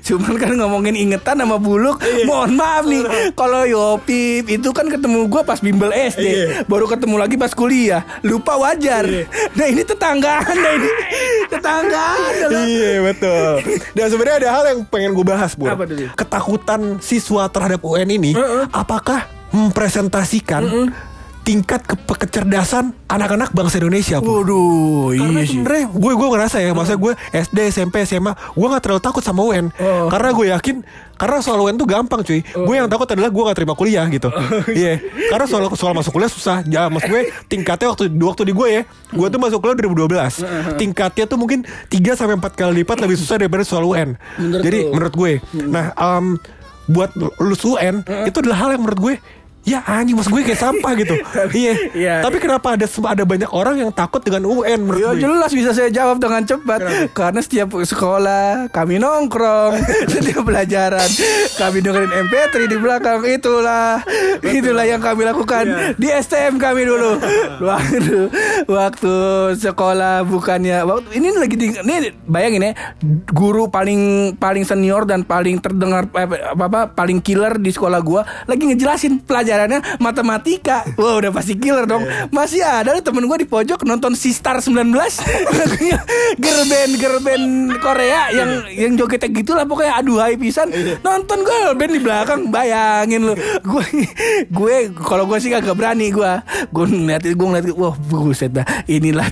Cuman 0.00 0.34
kan 0.36 0.52
ngomongin 0.54 0.94
ingetan 0.94 1.36
sama 1.36 1.56
buluk 1.56 1.98
Iya. 2.00 2.24
Mohon 2.24 2.52
maaf 2.54 2.84
nih 2.84 3.02
Kalau 3.32 3.62
Yopip 3.64 4.44
itu 4.46 4.68
kan 4.70 4.86
ketemu 4.86 5.26
gue 5.26 5.42
pas 5.42 5.58
bimbel 5.58 5.90
SD 5.90 6.24
Iya. 6.24 6.46
Baru 6.64 6.86
ketemu 6.86 7.16
lagi 7.16 7.34
pas 7.34 7.50
kuliah 7.50 8.02
Lupa 8.20 8.56
wajar 8.56 9.04
Nah 9.52 9.66
ini 9.66 9.82
tetanggaan 9.82 10.54
Nah 10.54 10.72
ini 10.74 10.90
tetanggaan 11.48 12.18
adalah 12.28 12.60
Iya 12.60 12.92
betul. 13.02 13.52
Dan 13.90 14.06
sebenarnya 14.08 14.36
ada 14.38 14.50
hal 14.50 14.64
yang 14.66 14.80
pengen 14.84 15.10
gue 15.12 15.24
bahas, 15.24 15.52
Bu. 15.52 15.66
Ketakutan 16.14 16.80
siswa 17.00 17.48
terhadap 17.48 17.80
UN 17.80 18.08
ini, 18.10 18.32
apakah 18.70 19.24
mempresentasikan 19.50 20.92
tingkat 21.48 21.80
ke 21.80 21.96
kecerdasan 21.96 22.92
anak-anak 23.08 23.56
bangsa 23.56 23.80
Indonesia, 23.80 24.20
Bu? 24.20 24.44
Waduh 24.44 25.16
Karena 25.16 25.40
iya 25.40 25.48
sih 25.48 25.56
sebenarnya 25.56 25.84
gue 25.88 26.12
gue 26.12 26.28
ngerasa 26.28 26.56
ya, 26.60 26.76
maksudnya 26.76 27.00
gue 27.00 27.12
SD, 27.32 27.58
SMP, 27.72 28.04
SMA, 28.04 28.36
gue 28.36 28.66
nggak 28.68 28.82
terlalu 28.84 29.00
takut 29.00 29.24
sama 29.24 29.40
UN, 29.48 29.72
Oh. 29.80 30.12
karena 30.12 30.28
gue 30.36 30.46
yakin 30.52 30.76
karena 31.16 31.40
soal 31.40 31.64
UN 31.64 31.80
tuh 31.80 31.88
gampang 31.88 32.20
cuy. 32.20 32.44
Gue 32.44 32.74
yang 32.76 32.86
takut 32.86 33.08
adalah 33.08 33.32
gue 33.32 33.42
gak 33.42 33.56
terima 33.56 33.74
kuliah 33.74 34.04
gitu. 34.06 34.28
Iya. 34.70 35.00
Karena 35.32 35.48
soal 35.48 35.66
soal 35.74 35.96
masuk 35.96 36.14
kuliah 36.14 36.30
susah. 36.30 36.62
Ya 36.68 36.86
maksud 36.86 37.08
gue 37.10 37.32
tingkatnya 37.48 37.90
waktu 37.90 38.12
waktu 38.12 38.42
di 38.46 38.52
gue 38.52 38.68
ya, 38.68 38.82
gue 39.10 39.26
tuh 39.26 39.40
masuk 39.40 39.58
kuliah 39.58 39.74
2012. 39.82 40.78
Tingkatnya 40.78 41.24
tuh 41.26 41.40
mungkin 41.40 41.64
3 41.88 42.14
sampai 42.14 42.36
4 42.38 42.54
kali 42.54 42.84
lipat 42.84 43.00
lebih 43.02 43.16
susah 43.16 43.40
daripada 43.40 43.64
soal 43.64 43.82
UN. 43.82 44.14
Menurut 44.36 44.62
Jadi 44.62 44.78
lu? 44.84 44.92
menurut 44.94 45.14
gue. 45.16 45.32
Nah, 45.64 45.96
um, 45.96 46.36
buat 46.88 47.12
lulus 47.36 47.60
UN 47.64 48.00
itu 48.24 48.36
adalah 48.40 48.64
hal 48.64 48.68
yang 48.72 48.80
menurut 48.80 49.00
gue 49.00 49.14
ya 49.68 49.84
anjing 49.84 50.16
maksud 50.16 50.32
gue 50.32 50.42
kayak 50.48 50.60
sampah 50.60 50.92
gitu. 50.96 51.14
iya. 51.60 51.72
iya. 51.92 52.14
Tapi 52.24 52.40
kenapa 52.40 52.74
ada 52.74 52.86
ada 52.88 53.24
banyak 53.28 53.50
orang 53.52 53.76
yang 53.84 53.90
takut 53.92 54.24
dengan 54.24 54.48
UN 54.48 54.88
menurut 54.88 55.00
Ya 55.00 55.10
gue? 55.12 55.20
jelas 55.28 55.50
bisa 55.52 55.70
saya 55.76 55.92
jawab 55.92 56.16
dengan 56.20 56.44
cepat 56.44 56.80
Karena 57.12 57.40
setiap 57.44 57.76
sekolah 57.76 58.72
kami 58.72 58.96
nongkrong 58.96 59.76
Setiap 60.12 60.44
pelajaran 60.44 61.08
Kami 61.56 61.78
dengerin 61.84 62.12
MP3 62.28 62.54
di 62.68 62.76
belakang 62.80 63.20
Itulah 63.24 64.02
Itulah 64.40 64.84
yang 64.88 65.02
kami 65.04 65.28
lakukan 65.28 65.94
Di 66.00 66.08
STM 66.08 66.56
kami 66.56 66.88
dulu 66.88 67.20
Waktu 67.68 68.16
Waktu 68.66 69.14
sekolah 69.58 70.24
bukannya 70.26 70.84
waktu 70.84 71.08
Ini 71.18 71.28
lagi 71.36 71.56
di, 71.56 71.66
Ini 71.74 71.94
bayangin 72.24 72.70
ya 72.70 72.72
Guru 73.28 73.68
paling 73.68 74.34
paling 74.36 74.64
senior 74.64 75.04
dan 75.04 75.24
paling 75.24 75.58
terdengar 75.60 76.08
apa, 76.12 76.36
apa 76.52 76.80
paling 76.92 77.18
killer 77.20 77.58
di 77.58 77.72
sekolah 77.74 78.00
gua 78.00 78.22
lagi 78.46 78.64
ngejelasin 78.68 79.24
pelajarannya 79.58 79.98
matematika. 79.98 80.86
Wah, 80.94 81.18
udah 81.18 81.34
pasti 81.34 81.58
killer 81.58 81.84
dong. 81.90 82.06
Masih 82.30 82.62
ada 82.62 82.94
nih 82.94 83.02
temen 83.02 83.26
gua 83.26 83.34
di 83.34 83.48
pojok 83.48 83.82
nonton 83.82 84.14
Si 84.14 84.30
Star 84.30 84.62
19 84.62 84.94
lagunya 84.94 85.98
girl 86.42 86.62
band 86.70 86.92
girl 87.02 87.18
band 87.18 87.46
Korea 87.82 88.30
yang 88.30 88.50
yang 88.70 88.92
jogetnya 88.94 89.28
gitu 89.34 89.58
lah 89.58 89.66
pokoknya 89.66 89.98
aduhai 89.98 90.38
pisan. 90.38 90.70
Nonton 91.02 91.42
girl 91.42 91.74
band 91.74 91.92
di 91.98 92.00
belakang 92.00 92.40
bayangin 92.54 93.26
lu. 93.26 93.34
Gue 93.66 93.84
gue 94.46 94.74
kalau 94.94 95.26
gue 95.26 95.38
sih 95.42 95.50
agak 95.50 95.74
berani 95.74 96.14
gua. 96.14 96.46
Gue 96.70 96.86
ngeliat 96.86 97.26
gue 97.26 97.34
ngeliat 97.34 97.66
wah 97.74 97.94
buset 97.98 98.54
dah. 98.54 98.66
Inilah 98.86 99.26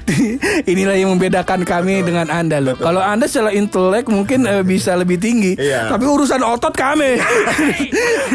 inilah 0.67 0.97
yang 0.99 1.15
membedakan 1.15 1.63
kami 1.63 2.03
dengan 2.03 2.27
Anda 2.35 2.59
loh. 2.59 2.75
Kalau 2.75 2.99
Anda 2.99 3.31
secara 3.31 3.55
intelek 3.55 4.11
mungkin 4.11 4.43
eh, 4.51 4.67
bisa 4.67 4.99
lebih 4.99 5.23
tinggi. 5.23 5.55
Iya. 5.55 5.95
Tapi 5.95 6.03
urusan 6.03 6.43
otot 6.43 6.75
kami. 6.75 7.15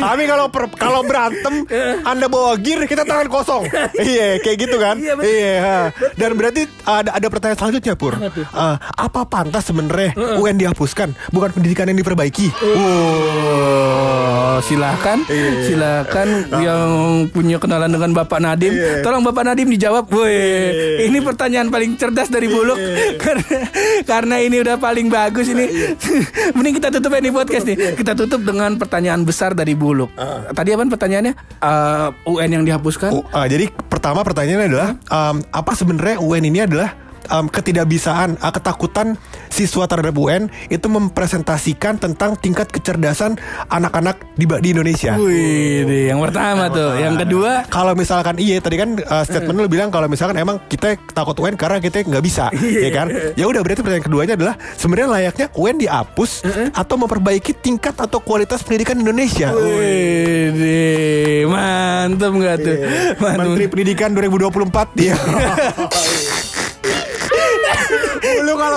Kami 0.02 0.24
kalau 0.28 0.48
per- 0.50 0.78
kalau 0.78 1.02
berantem 1.06 1.66
Anda 2.06 2.26
bawa 2.32 2.58
gear 2.58 2.86
kita 2.86 3.04
tangan 3.04 3.28
kosong. 3.32 3.64
iya, 4.12 4.38
kayak 4.42 4.58
gitu 4.58 4.78
kan? 4.78 4.96
Iya, 4.98 5.14
betul. 5.18 5.58
ha. 5.62 5.78
Dan 6.18 6.32
berarti 6.38 6.62
ada 6.86 7.12
ada 7.16 7.28
pertanyaan 7.28 7.60
selanjutnya 7.60 7.94
Pur. 7.98 8.16
Eh, 8.22 8.76
apa 8.80 9.22
pantas 9.28 9.68
sebenarnya 9.68 10.16
UN 10.40 10.58
dihapuskan 10.58 11.14
bukan 11.32 11.50
pendidikan 11.56 11.88
yang 11.90 12.00
diperbaiki? 12.00 12.52
Oh, 12.62 14.58
silakan, 14.64 15.26
silakan 15.66 16.28
yang 16.62 16.88
punya 17.30 17.58
kenalan 17.58 17.92
dengan 17.92 18.12
Bapak 18.14 18.40
Nadim, 18.42 18.74
tolong 19.02 19.24
Bapak 19.26 19.44
Nadim 19.52 19.70
dijawab. 19.72 20.10
Woi, 20.12 21.08
ini 21.08 21.20
pertanyaan 21.22 21.70
paling 21.72 21.98
cerdas 21.98 22.30
dari 22.30 22.48
Buluk 22.52 22.78
karena 23.22 23.58
karena 24.06 24.36
ini 24.42 24.62
udah 24.62 24.78
paling 24.78 25.08
bagus 25.08 25.50
ini. 25.50 25.66
Mending 26.56 26.76
kita 26.78 26.90
tutup 26.94 27.12
ini 27.18 27.30
podcast 27.32 27.66
nih. 27.66 27.96
Kita 27.98 28.14
tutup 28.18 28.42
dengan 28.44 28.76
pertanyaan 28.78 29.24
besar 29.26 29.54
dari 29.54 29.74
Buluk. 29.74 30.14
Tadi 30.52 30.70
apa 30.74 30.84
pertanyaannya? 30.88 31.34
Eh, 31.72 32.08
UN 32.28 32.50
yang 32.52 32.64
dihapuskan? 32.68 33.10
Oh, 33.16 33.24
ah, 33.32 33.48
jadi 33.48 33.72
pertama 33.88 34.26
pertanyaannya 34.28 34.68
adalah 34.68 34.90
um, 35.08 35.38
apa 35.56 35.72
sebenarnya 35.78 36.20
UN 36.20 36.44
ini 36.52 36.60
adalah 36.68 36.92
um, 37.32 37.48
ketidakbisaan, 37.48 38.36
ah, 38.44 38.52
ketakutan 38.52 39.16
siswa 39.48 39.88
terhadap 39.88 40.14
UN 40.20 40.52
itu 40.68 40.86
mempresentasikan 40.92 41.98
tentang 41.98 42.36
tingkat 42.38 42.68
kecerdasan 42.70 43.40
anak-anak 43.72 44.20
di, 44.36 44.46
di 44.60 44.70
Indonesia. 44.76 45.16
Wih, 45.16 45.88
deh, 45.88 46.04
yang 46.12 46.20
pertama 46.20 46.68
tuh. 46.68 47.00
Yang 47.00 47.26
kedua, 47.26 47.52
Kalau 47.72 47.96
misalkan 47.96 48.36
iya 48.38 48.60
tadi 48.60 48.76
kan 48.76 49.00
uh, 49.00 49.24
statement 49.24 49.58
lu 49.64 49.72
bilang 49.72 49.90
kalau 49.90 50.12
misalkan 50.12 50.36
emang 50.36 50.60
kita 50.68 51.00
takut 51.16 51.34
UN 51.40 51.56
karena 51.56 51.80
kita 51.80 52.04
nggak 52.04 52.24
bisa, 52.24 52.52
ya 52.86 52.92
kan? 52.92 53.08
Ya 53.40 53.48
udah 53.48 53.64
berarti 53.64 53.82
pertanyaan 53.82 54.06
keduanya 54.06 54.34
adalah 54.36 54.56
sebenarnya 54.76 55.10
layaknya 55.10 55.48
UN 55.56 55.78
dihapus 55.80 56.32
atau 56.76 56.96
memperbaiki 57.00 57.56
tingkat 57.56 57.96
atau 57.96 58.20
kualitas 58.20 58.62
pendidikan 58.62 59.00
Indonesia. 59.00 59.56
Wih, 59.56 60.52
deh, 60.52 61.48
mantep 61.48 62.32
nggak 62.36 62.56
tuh? 62.60 62.78
Mantep. 63.18 63.40
Menteri 63.40 63.66
Pendidikan 63.72 64.10
2024 64.12 65.00
dia. 65.00 65.16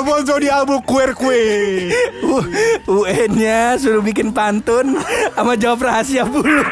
Bonzo 0.02 0.34
di. 0.40 0.50
U- 2.24 2.48
UN-nya 2.90 3.78
suruh 3.78 4.02
bikin 4.02 4.34
pantun 4.34 4.98
sama 5.36 5.54
jawab 5.54 5.86
rahasia 5.86 6.26
buluk. 6.26 6.66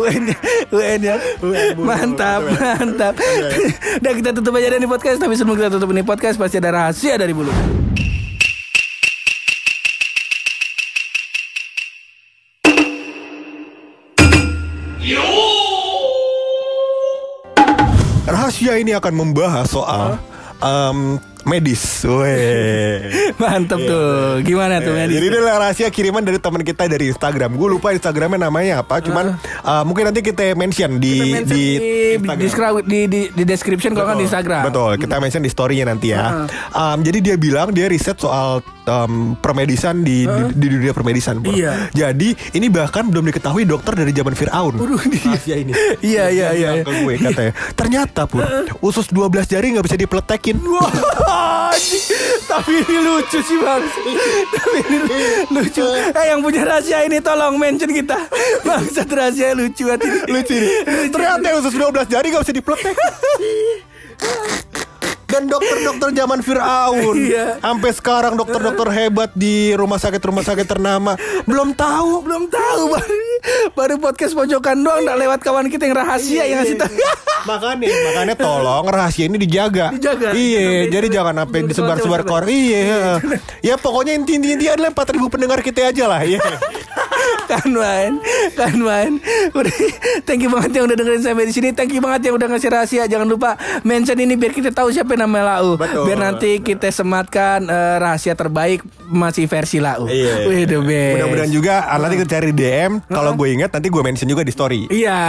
UN-nya, 0.00 0.36
UN-nya. 0.72 1.14
Mantap, 1.78 2.42
mantap. 2.58 3.14
Dan 4.02 4.12
kita 4.18 4.30
tutup 4.34 4.56
aja 4.58 4.74
dari 4.74 4.88
podcast. 4.88 5.22
Tapi 5.22 5.38
sebelum 5.38 5.54
kita 5.54 5.70
tutup 5.70 5.92
ini 5.94 6.02
podcast 6.02 6.40
pasti 6.40 6.58
ada 6.58 6.72
rahasia 6.72 7.14
dari 7.14 7.30
buluk. 7.30 7.54
Rahasia 18.22 18.78
ini 18.78 18.94
akan 18.94 19.12
membahas 19.12 19.66
soal 19.68 20.16
um, 20.62 21.18
medis. 21.44 22.04
Weh. 22.04 23.08
Mantap 23.42 23.78
tuh. 23.78 24.42
Gimana 24.42 24.78
tuh, 24.78 24.92
Eh, 24.92 25.06
Medis? 25.06 25.14
Jadi 25.18 25.26
ini 25.28 25.36
adalah 25.38 25.68
rahasia 25.68 25.88
kiriman 25.88 26.22
dari 26.22 26.38
teman 26.38 26.62
kita 26.62 26.84
dari 26.86 27.08
Instagram. 27.10 27.56
Gue 27.56 27.68
lupa 27.72 27.90
Instagramnya 27.90 28.48
namanya 28.48 28.82
apa. 28.84 29.00
Cuman 29.00 29.36
uh, 29.62 29.82
mungkin 29.82 30.10
nanti 30.10 30.20
kita 30.20 30.54
mention 30.54 30.98
di 30.98 31.14
Kita 31.16 31.24
mention 31.24 31.46
di, 31.48 31.64
di, 31.78 32.16
Instagram. 32.20 32.82
di, 32.84 33.00
di, 33.08 33.20
di, 33.32 33.42
description 33.44 33.92
kalau 33.92 34.14
kan 34.14 34.16
di 34.20 34.26
Instagram. 34.26 34.62
Betul, 34.68 34.92
kita 35.00 35.14
mention 35.18 35.42
di 35.42 35.50
story-nya 35.50 35.86
nanti 35.88 36.12
ya. 36.12 36.46
Um, 36.72 36.98
jadi 37.02 37.18
dia 37.20 37.36
bilang 37.36 37.72
dia 37.72 37.88
riset 37.88 38.18
soal 38.18 38.60
um, 38.86 39.34
permedisan 39.38 40.02
di, 40.02 40.24
di 40.26 40.42
di 40.54 40.66
dunia 40.68 40.92
permedisan. 40.92 41.42
Bro. 41.42 41.54
Iya. 41.54 41.90
Jadi 41.92 42.34
ini 42.54 42.66
bahkan 42.68 43.08
belum 43.08 43.26
diketahui 43.28 43.64
dokter 43.66 43.94
dari 43.94 44.12
zaman 44.14 44.34
Firaun. 44.34 44.74
Rahasia 45.26 45.56
ini. 45.58 45.72
Iya, 46.02 46.28
iya, 46.34 46.48
iya. 46.52 46.70
Ke 46.82 46.92
gue 47.04 47.14
katanya. 47.14 47.52
Ternyata 47.78 48.26
pur 48.26 48.42
usus 48.82 49.06
12 49.08 49.46
jari 49.46 49.72
nggak 49.76 49.86
bisa 49.86 49.96
dipeletekin. 49.96 50.56
Wah, 50.60 50.90
anjing. 51.32 52.04
tapi 52.50 52.72
ini 52.84 52.96
lucu 53.00 53.38
sih 53.40 53.58
bang. 53.58 53.82
tapi 54.52 54.78
ini 54.86 54.98
lucu. 55.50 55.84
Eh 56.12 56.24
yang 56.28 56.40
punya 56.44 56.62
rahasia 56.68 57.04
ini 57.08 57.18
tolong 57.18 57.56
mention 57.56 57.90
kita. 57.90 58.18
Bangsat 58.66 59.08
rahasia 59.08 59.56
lucu 59.56 59.88
hati. 59.88 60.08
Lucu 60.28 60.54
nih. 60.54 60.70
Ternyata 61.08 61.58
usus 61.58 61.74
12 61.74 62.12
jari 62.12 62.26
nggak 62.30 62.42
bisa 62.44 62.54
dipeletek. 62.54 62.96
Dan 65.32 65.48
dokter-dokter 65.48 66.12
zaman 66.12 66.44
Fir'aun 66.44 67.16
Iya. 67.16 67.56
Sampai 67.58 67.90
sekarang 67.96 68.36
dokter-dokter 68.36 68.88
hebat 68.92 69.32
Di 69.32 69.72
rumah 69.72 69.96
sakit-rumah 69.96 70.44
sakit 70.44 70.68
ternama 70.68 71.16
Belum 71.48 71.72
tahu 71.72 72.20
Belum 72.20 72.52
tahu 72.52 72.82
baru, 72.92 73.16
baru 73.72 73.94
podcast 73.96 74.36
pojokan 74.36 74.84
doang 74.84 75.00
Nggak 75.02 75.18
lewat 75.18 75.40
kawan 75.40 75.66
kita 75.72 75.88
yang 75.88 75.96
rahasia 75.96 76.42
yang 76.44 76.60
ngasih 76.60 76.76
tahu. 76.76 76.92
Makanya, 77.42 77.90
makanya 77.90 78.34
tolong 78.38 78.86
rahasia 78.86 79.26
ini 79.26 79.34
dijaga. 79.34 79.90
Dijaga. 79.90 80.30
Iya, 80.30 80.86
jadi 80.94 81.06
jangan 81.10 81.42
sampai 81.42 81.66
disebar-sebar 81.66 82.22
kor. 82.22 82.46
Iya. 82.46 83.18
Ya 83.66 83.74
pokoknya 83.74 84.14
inti-inti 84.14 84.54
inti 84.54 84.70
adalah 84.70 84.94
4000 84.94 85.26
pendengar 85.26 85.58
kita 85.58 85.90
aja 85.90 86.06
lah, 86.06 86.22
ya. 86.22 86.38
kan 87.52 87.68
main, 87.68 88.12
kan 88.56 88.74
main. 88.80 89.12
Udah, 89.52 89.74
thank 90.24 90.40
you 90.40 90.48
banget 90.48 90.80
yang 90.80 90.84
udah 90.88 90.96
dengerin 90.96 91.20
sampai 91.20 91.44
di 91.44 91.52
sini. 91.52 91.68
Thank 91.76 91.92
you 91.92 92.00
banget 92.00 92.32
yang 92.32 92.40
udah 92.40 92.48
ngasih 92.48 92.70
rahasia. 92.72 93.04
Jangan 93.04 93.28
lupa 93.28 93.60
mention 93.84 94.16
ini 94.16 94.40
biar 94.40 94.56
kita 94.56 94.72
tahu 94.72 94.88
siapa 94.88 95.12
namanya 95.20 95.60
Lau. 95.60 95.76
Betul. 95.76 96.08
Biar 96.08 96.18
nanti 96.18 96.64
kita 96.64 96.88
sematkan 96.88 97.68
eh, 97.68 97.96
rahasia 98.00 98.32
terbaik 98.32 98.80
masih 99.12 99.44
versi 99.44 99.84
Lau. 99.84 100.08
Iya. 100.08 100.48
Wih, 100.48 100.64
the 100.64 100.80
best. 100.80 101.12
Mudah-mudahan 101.20 101.52
juga 101.52 101.74
nanti 101.92 102.14
kita 102.24 102.30
cari 102.40 102.50
DM. 102.56 102.92
Kalau 103.08 103.30
gue 103.36 103.48
ingat 103.52 103.70
nanti 103.72 103.88
gue 103.92 104.02
mention 104.02 104.28
juga 104.28 104.42
di 104.42 104.52
story. 104.52 104.80
Iya, 104.88 105.20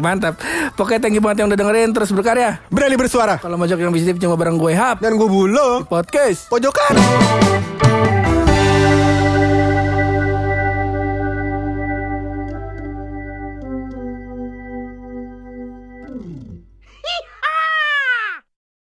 mantap. 0.00 0.40
Pokoknya 0.74 1.00
thank 1.04 1.14
you 1.16 1.22
banget 1.22 1.44
yang 1.44 1.48
udah 1.52 1.58
dengerin 1.60 1.90
terus 1.92 2.10
berkarya. 2.16 2.56
Berani 2.72 2.96
bersuara. 2.96 3.36
Kalau 3.36 3.60
mau 3.60 3.68
yang 3.68 3.92
positif 3.92 4.16
cuma 4.16 4.38
bareng 4.40 4.56
gue 4.56 4.72
Hap 4.72 5.04
Dan 5.04 5.20
gue 5.20 5.28
bulu. 5.28 5.84
podcast. 5.84 6.48
Pojokan. 6.48 8.15